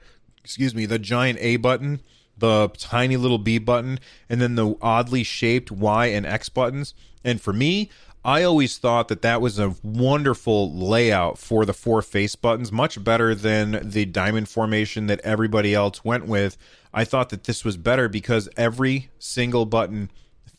excuse 0.44 0.76
me, 0.76 0.86
the 0.86 1.00
giant 1.00 1.40
A 1.42 1.58
button, 1.58 2.02
the 2.38 2.70
tiny 2.78 3.18
little 3.18 3.38
B 3.38 3.58
button, 3.58 4.00
and 4.30 4.42
then 4.42 4.56
the 4.56 4.76
oddly 4.82 5.24
shaped 5.24 5.72
Y 5.72 6.08
and 6.08 6.26
X 6.26 6.50
buttons. 6.50 6.94
And 7.24 7.42
for 7.42 7.54
me, 7.54 7.90
I 8.24 8.44
always 8.44 8.78
thought 8.78 9.08
that 9.08 9.24
that 9.24 9.42
was 9.42 9.58
a 9.58 9.76
wonderful 9.82 10.72
layout 10.72 11.40
for 11.40 11.66
the 11.66 11.74
four 11.74 12.02
face 12.02 12.36
buttons, 12.36 12.72
much 12.72 13.04
better 13.04 13.34
than 13.34 13.90
the 13.90 14.06
diamond 14.06 14.48
formation 14.48 15.08
that 15.08 15.22
everybody 15.22 15.74
else 15.74 16.06
went 16.06 16.28
with. 16.28 16.58
I 16.94 17.04
thought 17.04 17.30
that 17.30 17.46
this 17.46 17.66
was 17.66 17.78
better 17.78 18.08
because 18.08 18.50
every 18.56 19.10
single 19.18 19.66
button 19.66 20.12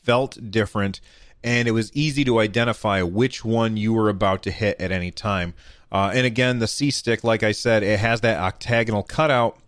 felt 0.02 0.50
different 0.50 1.00
and 1.44 1.66
it 1.66 1.72
was 1.72 1.92
easy 1.92 2.24
to 2.24 2.38
identify 2.38 3.02
which 3.02 3.44
one 3.44 3.76
you 3.76 3.92
were 3.92 4.08
about 4.08 4.42
to 4.44 4.50
hit 4.50 4.80
at 4.80 4.92
any 4.92 5.10
time. 5.10 5.54
Uh, 5.90 6.10
and 6.14 6.24
again, 6.24 6.58
the 6.58 6.68
C 6.68 6.90
stick, 6.90 7.24
like 7.24 7.42
I 7.42 7.52
said, 7.52 7.82
it 7.82 7.98
has 7.98 8.20
that 8.22 8.38
octagonal 8.38 9.02
cutout, 9.02 9.58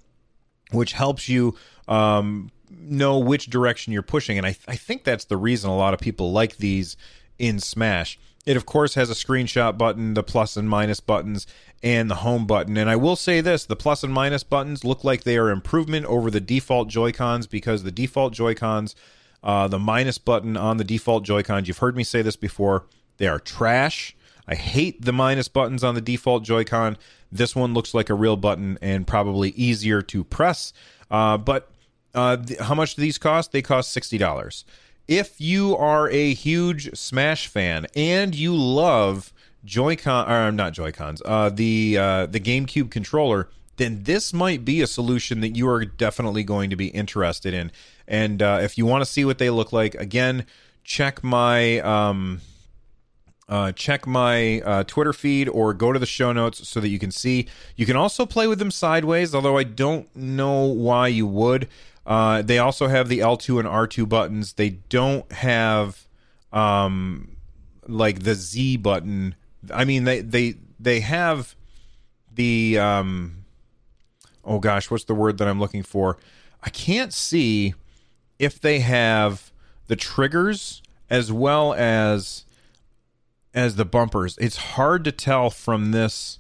which 0.70 0.92
helps 0.92 1.29
you 1.29 1.55
um, 1.88 2.50
know 2.70 3.18
which 3.18 3.46
direction 3.46 3.92
you're 3.92 4.03
pushing. 4.03 4.38
And 4.38 4.46
I, 4.46 4.57
I 4.66 4.77
think 4.77 5.05
that's 5.05 5.24
the 5.24 5.37
reason 5.37 5.70
a 5.70 5.77
lot 5.77 5.94
of 5.94 6.00
people 6.00 6.33
like 6.33 6.57
these 6.57 6.96
in 7.38 7.61
Smash. 7.61 8.18
It, 8.46 8.57
of 8.57 8.66
course, 8.66 8.94
has 8.94 9.11
a 9.11 9.14
screenshot 9.14 9.79
button, 9.79 10.14
the 10.14 10.22
plus 10.22 10.57
and 10.57 10.68
minus 10.68 11.00
buttons, 11.00 11.46
and 11.83 12.11
the 12.11 12.16
home 12.16 12.46
button. 12.46 12.77
And 12.77 12.90
I 12.90 12.96
will 12.96 13.16
say 13.16 13.40
this 13.40 13.64
the 13.64 13.77
plus 13.77 14.03
and 14.03 14.12
minus 14.12 14.42
buttons 14.42 14.85
look 14.85 15.03
like 15.03 15.24
they 15.24 15.38
are 15.38 15.50
improvement 15.50 16.07
over 16.07 16.31
the 16.31 16.40
default 16.40 16.88
Joy-Cons 16.88 17.46
because 17.46 17.83
the 17.83 17.90
default 17.90 18.35
Joy-Cons, 18.35 18.94
uh, 19.42 19.68
the 19.68 19.79
minus 19.79 20.18
button 20.18 20.57
on 20.57 20.77
the 20.77 20.85
default 20.85 21.24
Joy-Cons, 21.24 21.68
you've 21.68 21.79
heard 21.79 21.96
me 21.96 22.05
say 22.05 22.20
this 22.20 22.37
before, 22.37 22.85
they 23.16 23.27
are 23.27 23.38
trash. 23.38 24.14
I 24.46 24.54
hate 24.54 25.04
the 25.04 25.12
minus 25.12 25.48
buttons 25.48 25.83
on 25.83 25.94
the 25.94 26.00
default 26.00 26.42
Joy-Con. 26.42 26.98
This 27.33 27.57
one 27.57 27.74
looks 27.74 27.94
like 27.94 28.11
a 28.11 28.14
real 28.14 28.37
button 28.37 28.78
and 28.83 29.07
probably 29.07 29.50
easier 29.50 30.02
to 30.02 30.24
press. 30.24 30.72
Uh, 31.11 31.38
but 31.38 31.70
uh, 32.14 32.37
th- 32.37 32.61
how 32.61 32.74
much 32.74 32.94
do 32.94 33.02
these 33.02 33.18
cost? 33.18 33.52
They 33.52 33.62
cost 33.62 33.96
$60 33.96 34.64
if 35.09 35.40
you 35.40 35.76
are 35.76 36.09
a 36.11 36.35
huge 36.35 36.96
Smash 36.96 37.46
fan 37.46 37.87
and 37.94 38.35
you 38.35 38.57
love 38.57 39.33
Joy-Con 39.64 40.30
or 40.30 40.52
not 40.52 40.72
Joy-Cons, 40.72 41.22
uh, 41.24 41.50
the 41.50 41.98
uh, 41.98 42.26
the 42.26 42.40
GameCube 42.40 42.90
controller, 42.90 43.48
then 43.76 44.02
this 44.04 44.33
might 44.33 44.64
be 44.64 44.80
a 44.83 44.87
solution 44.87 45.40
that 45.40 45.57
you 45.57 45.68
are 45.68 45.85
definitely 45.85 46.44
going 46.44 46.70
to 46.70 46.76
be 46.76 46.88
interested 46.88 47.54
in. 47.54 47.72
And 48.07 48.42
uh, 48.42 48.61
if 48.62 48.76
you 48.76 48.87
want 48.87 49.02
to 49.02 49.11
see 49.11 49.24
what 49.24 49.38
they 49.38 49.50
look 49.50 49.72
like, 49.72 49.94
again, 49.94 50.46
check 50.85 51.24
my 51.24 51.80
um, 51.80 52.40
uh, 53.48 53.72
check 53.72 54.07
my 54.07 54.61
uh, 54.61 54.85
Twitter 54.85 55.12
feed 55.12 55.48
or 55.48 55.74
go 55.74 55.92
to 55.92 55.98
the 55.98 56.07
show 56.07 56.33
notes 56.33 56.66
so 56.66 56.80
that 56.80 56.88
you 56.88 56.98
can 56.98 57.11
see. 57.11 57.46
You 57.76 57.87
can 57.87 57.96
also 57.96 58.24
play 58.24 58.46
with 58.46 58.59
them 58.59 58.70
sideways, 58.70 59.35
although 59.35 59.59
I 59.59 59.64
don't 59.64 60.14
know 60.16 60.64
why 60.64 61.09
you 61.09 61.26
would. 61.26 61.68
Uh, 62.07 62.42
they 62.42 62.59
also 62.59 62.88
have 62.88 63.09
the 63.09 63.20
L2 63.20 63.59
and 63.59 63.68
R2 63.68 64.09
buttons. 64.09 64.54
They 64.54 64.70
don't 64.70 65.30
have 65.33 66.07
um, 66.52 67.37
like 67.87 68.20
the 68.20 68.35
Z 68.35 68.78
button. 68.78 69.35
I 69.72 69.85
mean, 69.85 70.04
they 70.04 70.20
they 70.20 70.54
they 70.78 71.00
have 71.00 71.54
the 72.33 72.78
um, 72.78 73.44
oh 74.44 74.59
gosh, 74.59 74.90
what's 74.90 75.04
the 75.04 75.14
word 75.14 75.38
that 75.38 75.48
I'm 75.48 75.61
looking 75.61 75.83
for? 75.83 76.18
I 76.62 76.70
can't 76.70 77.12
see 77.12 77.74
if 78.38 78.61
they 78.61 78.80
have 78.80 79.52
the 79.87 79.96
triggers 79.96 80.83
as 81.11 81.30
well 81.30 81.74
as 81.74 82.44
as 83.55 83.77
the 83.77 83.85
bumpers. 83.85 84.37
It's 84.38 84.57
hard 84.57 85.05
to 85.05 85.12
tell 85.12 85.49
from 85.49 85.93
this 85.93 86.38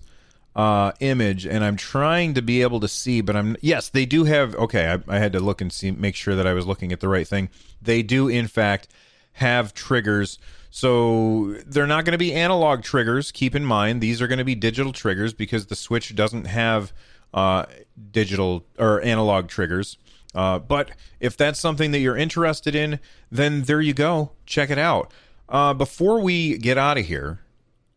uh, 0.56 0.92
image, 1.00 1.46
and 1.46 1.64
I'm 1.64 1.76
trying 1.76 2.34
to 2.34 2.42
be 2.42 2.62
able 2.62 2.80
to 2.80 2.88
see, 2.88 3.20
but 3.20 3.36
I'm 3.36 3.56
yes, 3.60 3.88
they 3.88 4.06
do 4.06 4.24
have. 4.24 4.54
Okay, 4.56 4.88
I, 4.88 5.16
I 5.16 5.18
had 5.18 5.32
to 5.32 5.40
look 5.40 5.60
and 5.60 5.72
see, 5.72 5.90
make 5.90 6.16
sure 6.16 6.34
that 6.34 6.46
I 6.46 6.52
was 6.52 6.66
looking 6.66 6.92
at 6.92 7.00
the 7.00 7.08
right 7.08 7.26
thing. 7.26 7.48
They 7.80 8.02
do, 8.02 8.28
in 8.28 8.46
fact, 8.48 8.88
have 9.34 9.74
triggers. 9.74 10.38
So 10.70 11.56
they're 11.66 11.86
not 11.86 12.04
going 12.04 12.12
to 12.12 12.18
be 12.18 12.32
analog 12.32 12.82
triggers. 12.82 13.30
Keep 13.30 13.54
in 13.54 13.64
mind, 13.64 14.00
these 14.00 14.20
are 14.20 14.26
going 14.26 14.38
to 14.38 14.44
be 14.44 14.56
digital 14.56 14.92
triggers 14.92 15.32
because 15.32 15.66
the 15.66 15.76
Switch 15.76 16.14
doesn't 16.16 16.46
have 16.46 16.92
uh, 17.32 17.66
digital 18.10 18.64
or 18.78 19.00
analog 19.02 19.48
triggers. 19.48 19.98
Uh, 20.34 20.58
but 20.58 20.90
if 21.20 21.36
that's 21.36 21.60
something 21.60 21.92
that 21.92 22.00
you're 22.00 22.16
interested 22.16 22.74
in, 22.74 22.98
then 23.30 23.62
there 23.62 23.80
you 23.80 23.94
go. 23.94 24.32
Check 24.46 24.68
it 24.70 24.78
out. 24.78 25.12
Uh, 25.48 25.74
before 25.74 26.20
we 26.20 26.58
get 26.58 26.78
out 26.78 26.98
of 26.98 27.06
here, 27.06 27.40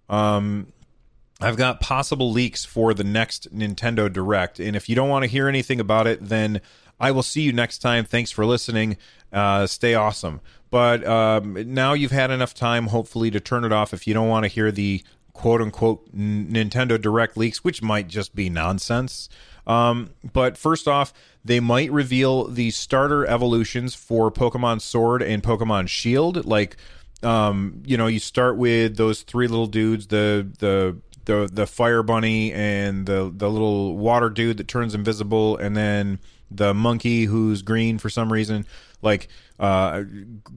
um, 0.09 0.71
I've 1.39 1.57
got 1.57 1.79
possible 1.79 2.31
leaks 2.31 2.65
for 2.65 2.93
the 2.93 3.03
next 3.03 3.55
Nintendo 3.55 4.11
Direct. 4.11 4.59
And 4.59 4.75
if 4.75 4.89
you 4.89 4.95
don't 4.95 5.09
want 5.09 5.23
to 5.23 5.29
hear 5.29 5.47
anything 5.47 5.79
about 5.79 6.07
it, 6.07 6.19
then 6.21 6.61
I 6.99 7.11
will 7.11 7.23
see 7.23 7.41
you 7.41 7.53
next 7.53 7.79
time. 7.79 8.05
Thanks 8.05 8.31
for 8.31 8.45
listening. 8.45 8.97
Uh, 9.31 9.67
stay 9.67 9.93
awesome. 9.93 10.41
But 10.69 11.05
um, 11.05 11.73
now 11.73 11.93
you've 11.93 12.11
had 12.11 12.31
enough 12.31 12.53
time, 12.53 12.87
hopefully, 12.87 13.31
to 13.31 13.39
turn 13.39 13.63
it 13.63 13.71
off 13.71 13.93
if 13.93 14.07
you 14.07 14.13
don't 14.13 14.27
want 14.27 14.43
to 14.43 14.49
hear 14.49 14.71
the 14.71 15.03
quote 15.33 15.61
unquote 15.61 16.13
Nintendo 16.15 16.99
Direct 16.99 17.37
leaks, 17.37 17.63
which 17.63 17.81
might 17.81 18.07
just 18.07 18.35
be 18.35 18.49
nonsense. 18.49 19.29
Um, 19.67 20.11
but 20.33 20.57
first 20.57 20.87
off, 20.87 21.13
they 21.45 21.59
might 21.59 21.91
reveal 21.91 22.45
the 22.45 22.71
starter 22.71 23.25
evolutions 23.25 23.93
for 23.93 24.31
Pokemon 24.31 24.81
Sword 24.81 25.21
and 25.21 25.43
Pokemon 25.43 25.87
Shield. 25.87 26.45
Like, 26.45 26.77
um, 27.23 27.81
you 27.85 27.97
know, 27.97 28.07
you 28.07 28.19
start 28.19 28.57
with 28.57 28.97
those 28.97 29.23
three 29.23 29.47
little 29.47 29.67
dudes, 29.67 30.07
the 30.07 30.47
the 30.59 30.97
the 31.25 31.49
the 31.51 31.67
fire 31.67 32.03
bunny 32.03 32.53
and 32.53 33.05
the 33.05 33.31
the 33.35 33.49
little 33.49 33.97
water 33.97 34.29
dude 34.29 34.57
that 34.57 34.67
turns 34.67 34.93
invisible, 34.95 35.57
and 35.57 35.75
then 35.75 36.19
the 36.49 36.73
monkey 36.73 37.25
who's 37.25 37.61
green 37.61 37.97
for 37.97 38.09
some 38.09 38.31
reason, 38.31 38.65
like 39.01 39.27
uh, 39.59 40.03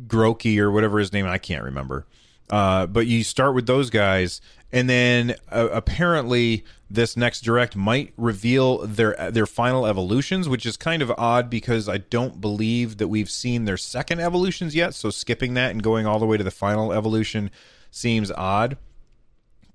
Grookey 0.07 0.59
or 0.59 0.71
whatever 0.71 0.99
his 0.99 1.13
name. 1.13 1.27
I 1.27 1.39
can't 1.39 1.65
remember. 1.65 2.07
Uh, 2.49 2.87
but 2.87 3.07
you 3.07 3.23
start 3.23 3.55
with 3.55 3.67
those 3.67 3.91
guys, 3.91 4.41
and 4.73 4.89
then 4.89 5.35
uh, 5.51 5.69
apparently 5.73 6.65
this 6.91 7.17
next 7.17 7.43
direct 7.43 7.77
might 7.77 8.13
reveal 8.17 8.79
their 8.79 9.15
their 9.31 9.47
final 9.47 9.87
evolutions, 9.87 10.49
which 10.49 10.67
is 10.67 10.77
kind 10.77 11.03
of 11.03 11.13
odd 11.17 11.49
because 11.49 11.89
I 11.89 11.99
don't 11.99 12.41
believe 12.41 12.99
that 12.99 13.09
we've 13.09 13.31
seen 13.31 13.65
their 13.65 13.77
second 13.77 14.21
evolutions 14.21 14.75
yet. 14.75 14.95
So 14.95 15.11
skipping 15.11 15.55
that 15.55 15.71
and 15.71 15.83
going 15.83 16.07
all 16.07 16.19
the 16.19 16.27
way 16.27 16.37
to 16.37 16.45
the 16.45 16.51
final 16.51 16.93
evolution 16.93 17.51
seems 17.93 18.33
odd. 18.33 18.77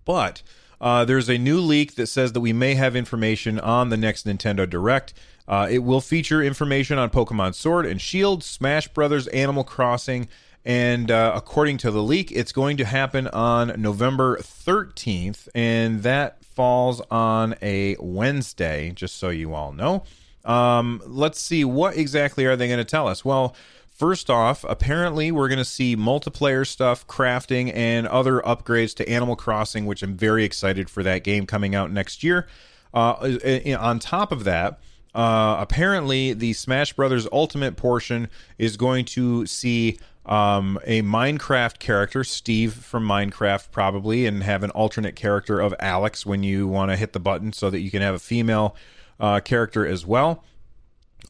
But 0.04 0.44
uh, 0.82 1.06
there's 1.06 1.30
a 1.30 1.38
new 1.38 1.60
leak 1.60 1.96
that 1.96 2.08
says 2.08 2.34
that 2.34 2.42
we 2.42 2.54
may 2.54 2.76
have 2.76 2.96
information 2.96 3.60
on 3.60 3.90
the 3.90 3.98
next 3.98 4.28
Nintendo 4.28 4.70
Direct. 4.70 5.14
Uh, 5.48 5.68
it 5.70 5.80
will 5.80 6.02
feature 6.02 6.44
information 6.44 6.98
on 6.98 7.10
Pokemon 7.10 7.56
Sword 7.56 7.86
and 7.86 8.02
Shield, 8.02 8.44
Smash 8.44 8.88
Brothers, 8.90 9.28
Animal 9.28 9.64
Crossing, 9.64 10.28
and 10.66 11.12
uh, 11.12 11.32
according 11.36 11.78
to 11.78 11.92
the 11.92 12.02
leak, 12.02 12.32
it's 12.32 12.52
going 12.52 12.78
to 12.78 12.86
happen 12.86 13.28
on 13.28 13.80
November 13.80 14.38
13th, 14.38 15.48
and 15.54 16.02
that 16.02 16.40
falls 16.56 17.02
on 17.12 17.56
a 17.62 17.96
Wednesday, 18.00 18.92
just 18.96 19.18
so 19.18 19.30
you 19.30 19.54
all 19.54 19.74
know. 19.74 20.04
Um, 20.44 21.02
let's 21.06 21.40
see, 21.40 21.66
what 21.66 21.98
exactly 21.98 22.46
are 22.46 22.56
they 22.56 22.68
going 22.68 22.78
to 22.78 22.86
tell 22.86 23.08
us? 23.08 23.26
Well, 23.26 23.56
First 23.96 24.30
off, 24.30 24.66
apparently 24.66 25.32
we're 25.32 25.48
going 25.48 25.58
to 25.58 25.64
see 25.64 25.96
multiplayer 25.96 26.68
stuff, 26.68 27.08
crafting, 27.08 27.74
and 27.74 28.06
other 28.06 28.42
upgrades 28.42 28.94
to 28.96 29.08
Animal 29.08 29.38
Crossing, 29.38 29.86
which 29.86 30.04
I'm 30.04 30.18
very 30.18 30.44
excited 30.44 30.90
for 30.90 31.02
that 31.04 31.24
game 31.24 31.46
coming 31.46 31.76
out 31.76 31.94
next 31.94 32.22
year. 32.22 32.46
Uh, 32.94 33.38
on 33.80 34.00
top 34.00 34.34
of 34.34 34.44
that, 34.44 34.82
uh, 35.16 35.56
apparently 35.60 36.34
the 36.34 36.54
Smash 36.54 36.94
Brothers 36.94 37.28
Ultimate 37.32 37.78
portion 37.78 38.30
is 38.58 38.76
going 38.76 39.06
to 39.06 39.46
see 39.46 39.98
um, 40.26 40.78
a 40.84 41.02
Minecraft 41.04 41.80
character, 41.80 42.24
Steve 42.24 42.74
from 42.74 43.08
Minecraft, 43.08 43.72
probably, 43.72 44.26
and 44.26 44.44
have 44.44 44.64
an 44.64 44.72
alternate 44.72 45.16
character 45.16 45.60
of 45.60 45.74
Alex 45.80 46.26
when 46.26 46.44
you 46.44 46.68
want 46.68 46.92
to 46.92 46.98
hit 46.98 47.14
the 47.14 47.20
button 47.20 47.54
so 47.54 47.70
that 47.70 47.80
you 47.80 47.90
can 47.90 48.02
have 48.02 48.16
a 48.16 48.20
female 48.20 48.76
uh, 49.20 49.40
character 49.40 49.88
as 49.88 50.06
well. 50.06 50.44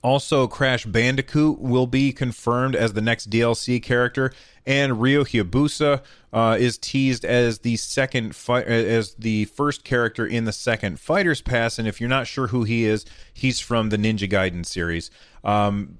Also, 0.03 0.47
Crash 0.47 0.85
Bandicoot 0.85 1.59
will 1.59 1.87
be 1.87 2.11
confirmed 2.11 2.75
as 2.75 2.93
the 2.93 3.01
next 3.01 3.29
DLC 3.29 3.81
character, 3.81 4.31
and 4.65 5.01
Ryo 5.01 5.23
Hayabusa 5.23 6.01
uh, 6.33 6.57
is 6.59 6.77
teased 6.77 7.23
as 7.25 7.59
the 7.59 7.77
second 7.77 8.35
fi- 8.35 8.63
as 8.63 9.13
the 9.15 9.45
first 9.45 9.83
character 9.83 10.25
in 10.25 10.45
the 10.45 10.51
second 10.51 10.99
Fighters 10.99 11.41
Pass. 11.41 11.79
And 11.79 11.87
if 11.87 11.99
you're 11.99 12.09
not 12.09 12.27
sure 12.27 12.47
who 12.47 12.63
he 12.63 12.85
is, 12.85 13.05
he's 13.33 13.59
from 13.59 13.89
the 13.89 13.97
Ninja 13.97 14.29
Gaiden 14.29 14.65
series. 14.65 15.11
Um, 15.43 15.97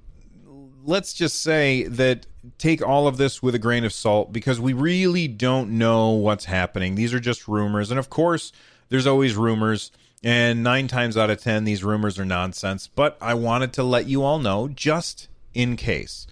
let's 0.84 1.12
just 1.12 1.42
say 1.42 1.84
that 1.84 2.26
take 2.58 2.86
all 2.86 3.08
of 3.08 3.16
this 3.16 3.42
with 3.42 3.54
a 3.54 3.58
grain 3.58 3.84
of 3.84 3.92
salt 3.92 4.32
because 4.32 4.60
we 4.60 4.72
really 4.72 5.28
don't 5.28 5.70
know 5.70 6.10
what's 6.10 6.44
happening. 6.44 6.94
These 6.94 7.12
are 7.12 7.20
just 7.20 7.48
rumors, 7.48 7.90
and 7.90 7.98
of 7.98 8.10
course, 8.10 8.52
there's 8.88 9.06
always 9.06 9.34
rumors. 9.34 9.90
And 10.26 10.64
nine 10.64 10.88
times 10.88 11.16
out 11.16 11.30
of 11.30 11.40
ten, 11.40 11.62
these 11.62 11.84
rumors 11.84 12.18
are 12.18 12.24
nonsense, 12.24 12.88
but 12.88 13.16
I 13.20 13.34
wanted 13.34 13.72
to 13.74 13.84
let 13.84 14.08
you 14.08 14.24
all 14.24 14.40
know 14.40 14.66
just 14.66 15.28
in 15.54 15.76
case. 15.76 16.26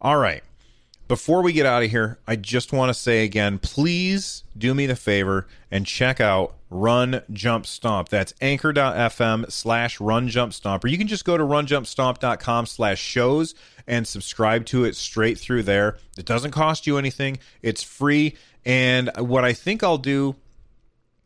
All 0.00 0.16
right. 0.16 0.42
before 1.10 1.42
we 1.42 1.52
get 1.52 1.66
out 1.66 1.82
of 1.82 1.90
here, 1.90 2.18
I 2.28 2.36
just 2.36 2.72
want 2.72 2.90
to 2.90 2.94
say 2.94 3.24
again, 3.24 3.58
please 3.58 4.44
do 4.56 4.72
me 4.74 4.86
the 4.86 4.94
favor 4.94 5.48
and 5.68 5.84
check 5.84 6.20
out 6.20 6.54
Run 6.70 7.22
Jump 7.32 7.66
Stomp. 7.66 8.08
That's 8.08 8.32
anchor.fm 8.40 9.50
slash 9.50 10.00
run 10.00 10.28
jump 10.28 10.54
stomp. 10.54 10.84
Or 10.84 10.86
you 10.86 10.96
can 10.96 11.08
just 11.08 11.24
go 11.24 11.36
to 11.36 11.42
runjumpstomp.com 11.42 12.66
slash 12.66 13.00
shows 13.00 13.56
and 13.88 14.06
subscribe 14.06 14.66
to 14.66 14.84
it 14.84 14.94
straight 14.94 15.36
through 15.36 15.64
there. 15.64 15.98
It 16.16 16.26
doesn't 16.26 16.52
cost 16.52 16.86
you 16.86 16.96
anything, 16.96 17.40
it's 17.60 17.82
free. 17.82 18.36
And 18.64 19.10
what 19.18 19.44
I 19.44 19.52
think 19.52 19.82
I'll 19.82 19.98
do 19.98 20.36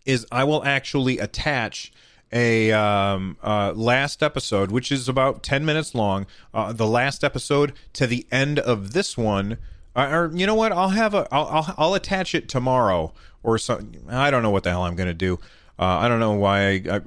is 0.05 0.27
I 0.31 0.45
will 0.45 0.65
actually 0.65 1.19
attach 1.19 1.93
a 2.33 2.73
um, 2.73 3.37
uh, 3.43 3.73
last 3.75 4.23
episode, 4.23 4.71
which 4.71 4.91
is 4.91 5.09
about 5.09 5.43
10 5.43 5.65
minutes 5.65 5.95
long, 5.95 6.27
uh, 6.53 6.73
the 6.73 6.87
last 6.87 7.23
episode 7.23 7.73
to 7.93 8.07
the 8.07 8.27
end 8.33 8.59
of 8.59 8.93
this 8.93 9.17
one. 9.17 9.59
Uh, 9.95 10.09
or 10.11 10.31
you 10.35 10.47
know 10.47 10.57
what? 10.57 10.73
I'll 10.73 10.89
have 10.89 11.15
a. 11.15 11.29
I'll, 11.31 11.47
I'll, 11.47 11.75
I'll 11.79 11.95
attach 11.95 12.35
it 12.35 12.49
tomorrow 12.49 13.13
or 13.45 13.59
something. 13.59 14.05
I 14.09 14.31
don't 14.31 14.43
know 14.43 14.51
what 14.51 14.65
the 14.65 14.71
hell 14.71 14.83
I'm 14.83 14.97
going 14.97 15.07
to 15.07 15.15
do. 15.15 15.39
Uh, 15.79 15.85
I 15.85 16.09
don't 16.09 16.19
know 16.19 16.33
why 16.33 16.83
I. 16.89 17.01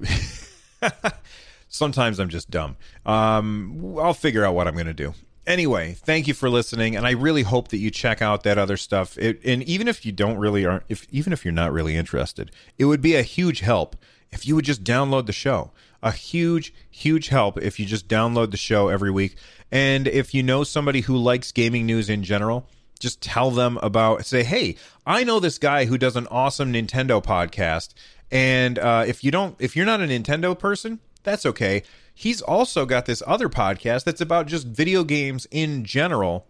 I 0.81 1.11
sometimes 1.67 2.19
I'm 2.19 2.29
just 2.29 2.49
dumb. 2.49 2.77
Um, 3.05 3.97
I'll 3.99 4.13
figure 4.13 4.45
out 4.45 4.55
what 4.55 4.67
I'm 4.67 4.73
going 4.73 4.87
to 4.87 4.93
do. 4.93 5.13
Anyway, 5.47 5.93
thank 5.93 6.27
you 6.27 6.33
for 6.33 6.49
listening, 6.49 6.97
and 6.97 7.07
I 7.07 7.11
really 7.11 7.43
hope 7.43 7.69
that 7.69 7.77
you 7.77 7.89
check 7.89 8.21
out 8.21 8.43
that 8.43 8.57
other 8.57 8.75
stuff. 8.75 9.17
It, 9.17 9.39
and 9.45 9.63
even 9.63 9.87
if 9.87 10.05
you 10.05 10.11
don't 10.11 10.37
really 10.37 10.65
aren't, 10.65 10.83
if 10.89 11.07
even 11.09 11.31
if 11.31 11.45
you're 11.45 11.53
not 11.53 11.71
really 11.71 11.95
interested, 11.95 12.51
it 12.77 12.83
would 12.83 13.01
be 13.01 13.15
a 13.15 13.21
huge 13.21 13.61
help 13.61 13.95
if 14.29 14.45
you 14.45 14.55
would 14.55 14.65
just 14.65 14.83
download 14.83 15.25
the 15.25 15.31
show. 15.31 15.71
A 16.03 16.11
huge, 16.11 16.73
huge 16.91 17.29
help 17.29 17.57
if 17.57 17.79
you 17.79 17.85
just 17.85 18.09
download 18.09 18.51
the 18.51 18.57
show 18.57 18.89
every 18.89 19.09
week. 19.09 19.37
And 19.71 20.05
if 20.05 20.33
you 20.33 20.43
know 20.43 20.65
somebody 20.65 20.99
who 21.01 21.15
likes 21.15 21.53
gaming 21.53 21.85
news 21.85 22.09
in 22.09 22.23
general, 22.23 22.67
just 22.99 23.21
tell 23.21 23.51
them 23.51 23.77
about 23.83 24.25
say 24.25 24.43
hey 24.43 24.75
i 25.05 25.23
know 25.23 25.39
this 25.39 25.59
guy 25.59 25.85
who 25.85 25.99
does 25.99 26.15
an 26.15 26.25
awesome 26.31 26.73
nintendo 26.73 27.23
podcast 27.23 27.93
and 28.31 28.79
uh, 28.79 29.03
if 29.05 29.23
you 29.23 29.29
don't 29.29 29.55
if 29.59 29.75
you're 29.75 29.85
not 29.85 30.01
a 30.01 30.05
nintendo 30.05 30.57
person 30.57 30.99
that's 31.21 31.45
okay 31.45 31.83
he's 32.17 32.41
also 32.41 32.83
got 32.83 33.05
this 33.05 33.21
other 33.27 33.47
podcast 33.47 34.03
that's 34.03 34.21
about 34.21 34.47
just 34.47 34.65
video 34.65 35.03
games 35.03 35.45
in 35.51 35.85
general 35.85 36.47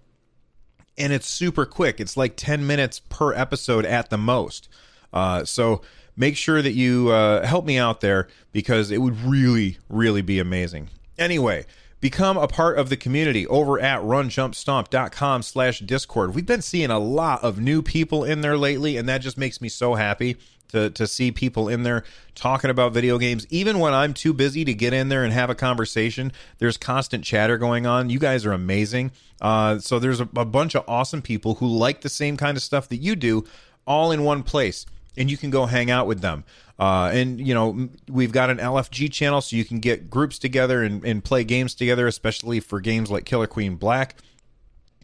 and 0.97 1.11
it's 1.11 1.27
super 1.27 1.65
quick. 1.65 1.99
It's 1.99 2.15
like 2.15 2.37
10 2.37 2.65
minutes 2.65 2.99
per 3.09 3.33
episode 3.33 3.85
at 3.85 4.09
the 4.09 4.17
most. 4.17 4.69
Uh, 5.11 5.43
so 5.43 5.81
make 6.15 6.37
sure 6.37 6.61
that 6.61 6.71
you 6.71 7.09
uh, 7.09 7.45
help 7.45 7.65
me 7.65 7.77
out 7.77 7.99
there 7.99 8.29
because 8.53 8.91
it 8.91 9.01
would 9.01 9.19
really 9.21 9.77
really 9.89 10.21
be 10.21 10.39
amazing. 10.39 10.89
Anyway 11.17 11.65
Become 11.99 12.37
a 12.37 12.47
part 12.47 12.77
of 12.77 12.89
the 12.89 12.97
community 12.97 13.47
over 13.47 13.79
at 13.79 14.01
runjumpstomp.com 14.01 15.41
slash 15.41 15.79
discord. 15.79 16.35
We've 16.35 16.45
been 16.45 16.61
seeing 16.61 16.91
a 16.91 16.99
lot 16.99 17.43
of 17.43 17.59
new 17.59 17.81
people 17.81 18.23
in 18.23 18.41
there 18.41 18.55
lately, 18.55 18.97
and 18.97 19.09
that 19.09 19.17
just 19.21 19.35
makes 19.35 19.61
me 19.61 19.67
so 19.67 19.95
happy 19.95 20.37
to, 20.69 20.89
to 20.91 21.07
see 21.07 21.31
people 21.31 21.69
in 21.69 21.83
there 21.83 22.03
talking 22.35 22.69
about 22.69 22.93
video 22.93 23.17
games. 23.17 23.47
Even 23.49 23.79
when 23.79 23.93
I'm 23.93 24.13
too 24.13 24.33
busy 24.33 24.65
to 24.65 24.73
get 24.73 24.93
in 24.93 25.09
there 25.09 25.23
and 25.23 25.33
have 25.33 25.49
a 25.49 25.55
conversation, 25.55 26.31
there's 26.59 26.77
constant 26.77 27.23
chatter 27.23 27.57
going 27.57 27.85
on. 27.85 28.09
You 28.09 28.19
guys 28.19 28.45
are 28.45 28.53
amazing. 28.53 29.11
Uh, 29.41 29.79
so 29.79 29.99
there's 29.99 30.19
a, 30.19 30.29
a 30.35 30.45
bunch 30.45 30.75
of 30.75 30.83
awesome 30.87 31.21
people 31.21 31.55
who 31.55 31.67
like 31.67 32.01
the 32.01 32.09
same 32.09 32.37
kind 32.37 32.57
of 32.57 32.63
stuff 32.63 32.89
that 32.89 32.97
you 32.97 33.15
do 33.15 33.45
all 33.85 34.11
in 34.11 34.23
one 34.23 34.43
place, 34.43 34.85
and 35.15 35.31
you 35.31 35.37
can 35.37 35.49
go 35.49 35.65
hang 35.65 35.89
out 35.89 36.07
with 36.07 36.21
them. 36.21 36.43
Uh, 36.79 37.09
and 37.11 37.39
you 37.45 37.55
know 37.55 37.89
we've 38.07 38.31
got 38.31 38.51
an 38.51 38.57
LFG 38.57 39.11
channel, 39.11 39.41
so 39.41 39.55
you 39.55 39.65
can 39.65 39.79
get 39.79 40.09
groups 40.09 40.37
together 40.37 40.83
and, 40.83 41.03
and 41.03 41.23
play 41.23 41.43
games 41.43 41.73
together, 41.73 42.05
especially 42.05 42.59
for 42.59 42.79
games 42.79 43.09
like 43.09 43.25
Killer 43.25 43.47
Queen 43.47 43.75
Black. 43.75 44.15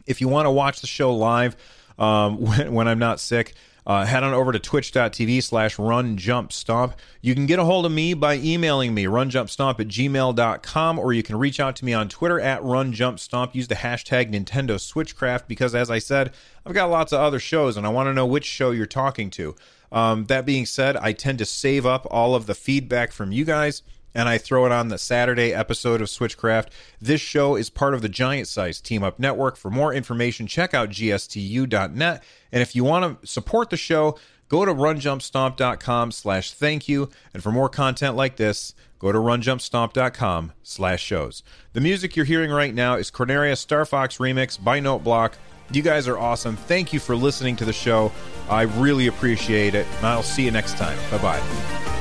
If 0.06 0.20
you 0.20 0.28
want 0.28 0.46
to 0.46 0.50
watch 0.50 0.80
the 0.80 0.86
show 0.86 1.14
live 1.14 1.56
um, 1.98 2.40
when, 2.40 2.72
when 2.72 2.88
I'm 2.88 2.98
not 3.00 3.18
sick, 3.18 3.54
uh, 3.86 4.04
head 4.04 4.22
on 4.22 4.32
over 4.32 4.52
to 4.52 4.58
twitch.tv 4.58 5.42
slash 5.42 5.78
run 5.78 6.16
jump 6.16 6.52
stomp. 6.52 6.94
You 7.20 7.34
can 7.34 7.46
get 7.46 7.58
a 7.58 7.64
hold 7.64 7.86
of 7.86 7.92
me 7.92 8.14
by 8.14 8.36
emailing 8.36 8.94
me, 8.94 9.04
runjumpstomp 9.04 9.80
at 9.80 9.88
gmail.com, 9.88 10.98
or 10.98 11.12
you 11.12 11.22
can 11.22 11.36
reach 11.36 11.60
out 11.60 11.76
to 11.76 11.84
me 11.84 11.92
on 11.92 12.08
Twitter 12.08 12.40
at 12.40 12.62
runjumpstomp. 12.62 13.54
Use 13.54 13.68
the 13.68 13.74
hashtag 13.76 14.32
Nintendo 14.32 14.76
Switchcraft 14.76 15.46
because, 15.46 15.74
as 15.74 15.90
I 15.90 15.98
said, 15.98 16.32
I've 16.64 16.74
got 16.74 16.90
lots 16.90 17.12
of 17.12 17.20
other 17.20 17.38
shows 17.38 17.76
and 17.76 17.86
I 17.86 17.90
want 17.90 18.06
to 18.08 18.14
know 18.14 18.26
which 18.26 18.44
show 18.44 18.70
you're 18.70 18.86
talking 18.86 19.30
to. 19.30 19.54
Um, 19.92 20.26
that 20.26 20.44
being 20.44 20.66
said, 20.66 20.96
I 20.96 21.12
tend 21.12 21.38
to 21.38 21.44
save 21.44 21.86
up 21.86 22.06
all 22.10 22.34
of 22.34 22.46
the 22.46 22.54
feedback 22.54 23.12
from 23.12 23.32
you 23.32 23.44
guys 23.44 23.82
and 24.14 24.28
I 24.28 24.38
throw 24.38 24.64
it 24.66 24.72
on 24.72 24.88
the 24.88 24.98
Saturday 24.98 25.52
episode 25.52 26.00
of 26.00 26.08
Switchcraft. 26.08 26.68
This 27.00 27.20
show 27.20 27.56
is 27.56 27.68
part 27.70 27.94
of 27.94 28.02
the 28.02 28.08
Giant 28.08 28.48
Size 28.48 28.80
Team 28.80 29.02
Up 29.02 29.18
Network. 29.18 29.56
For 29.56 29.70
more 29.70 29.92
information, 29.92 30.46
check 30.46 30.72
out 30.72 30.90
gstu.net. 30.90 32.22
And 32.52 32.62
if 32.62 32.76
you 32.76 32.84
want 32.84 33.20
to 33.20 33.26
support 33.26 33.70
the 33.70 33.76
show, 33.76 34.18
go 34.48 34.64
to 34.64 34.72
runjumpstomp.com 34.72 36.12
slash 36.12 36.52
thank 36.52 36.88
you. 36.88 37.10
And 37.32 37.42
for 37.42 37.50
more 37.50 37.68
content 37.68 38.16
like 38.16 38.36
this, 38.36 38.74
go 38.98 39.10
to 39.10 39.18
runjumpstomp.com 39.18 40.52
slash 40.62 41.02
shows. 41.02 41.42
The 41.72 41.80
music 41.80 42.14
you're 42.14 42.24
hearing 42.24 42.50
right 42.50 42.74
now 42.74 42.94
is 42.94 43.10
Corneria 43.10 43.56
Star 43.56 43.84
Fox 43.84 44.18
Remix 44.18 44.62
by 44.62 44.80
Noteblock. 44.80 45.34
You 45.72 45.82
guys 45.82 46.06
are 46.06 46.18
awesome. 46.18 46.56
Thank 46.56 46.92
you 46.92 47.00
for 47.00 47.16
listening 47.16 47.56
to 47.56 47.64
the 47.64 47.72
show. 47.72 48.12
I 48.48 48.62
really 48.62 49.06
appreciate 49.06 49.74
it. 49.74 49.86
I'll 50.02 50.22
see 50.22 50.44
you 50.44 50.50
next 50.50 50.76
time. 50.76 50.98
Bye 51.10 51.18
bye. 51.18 51.93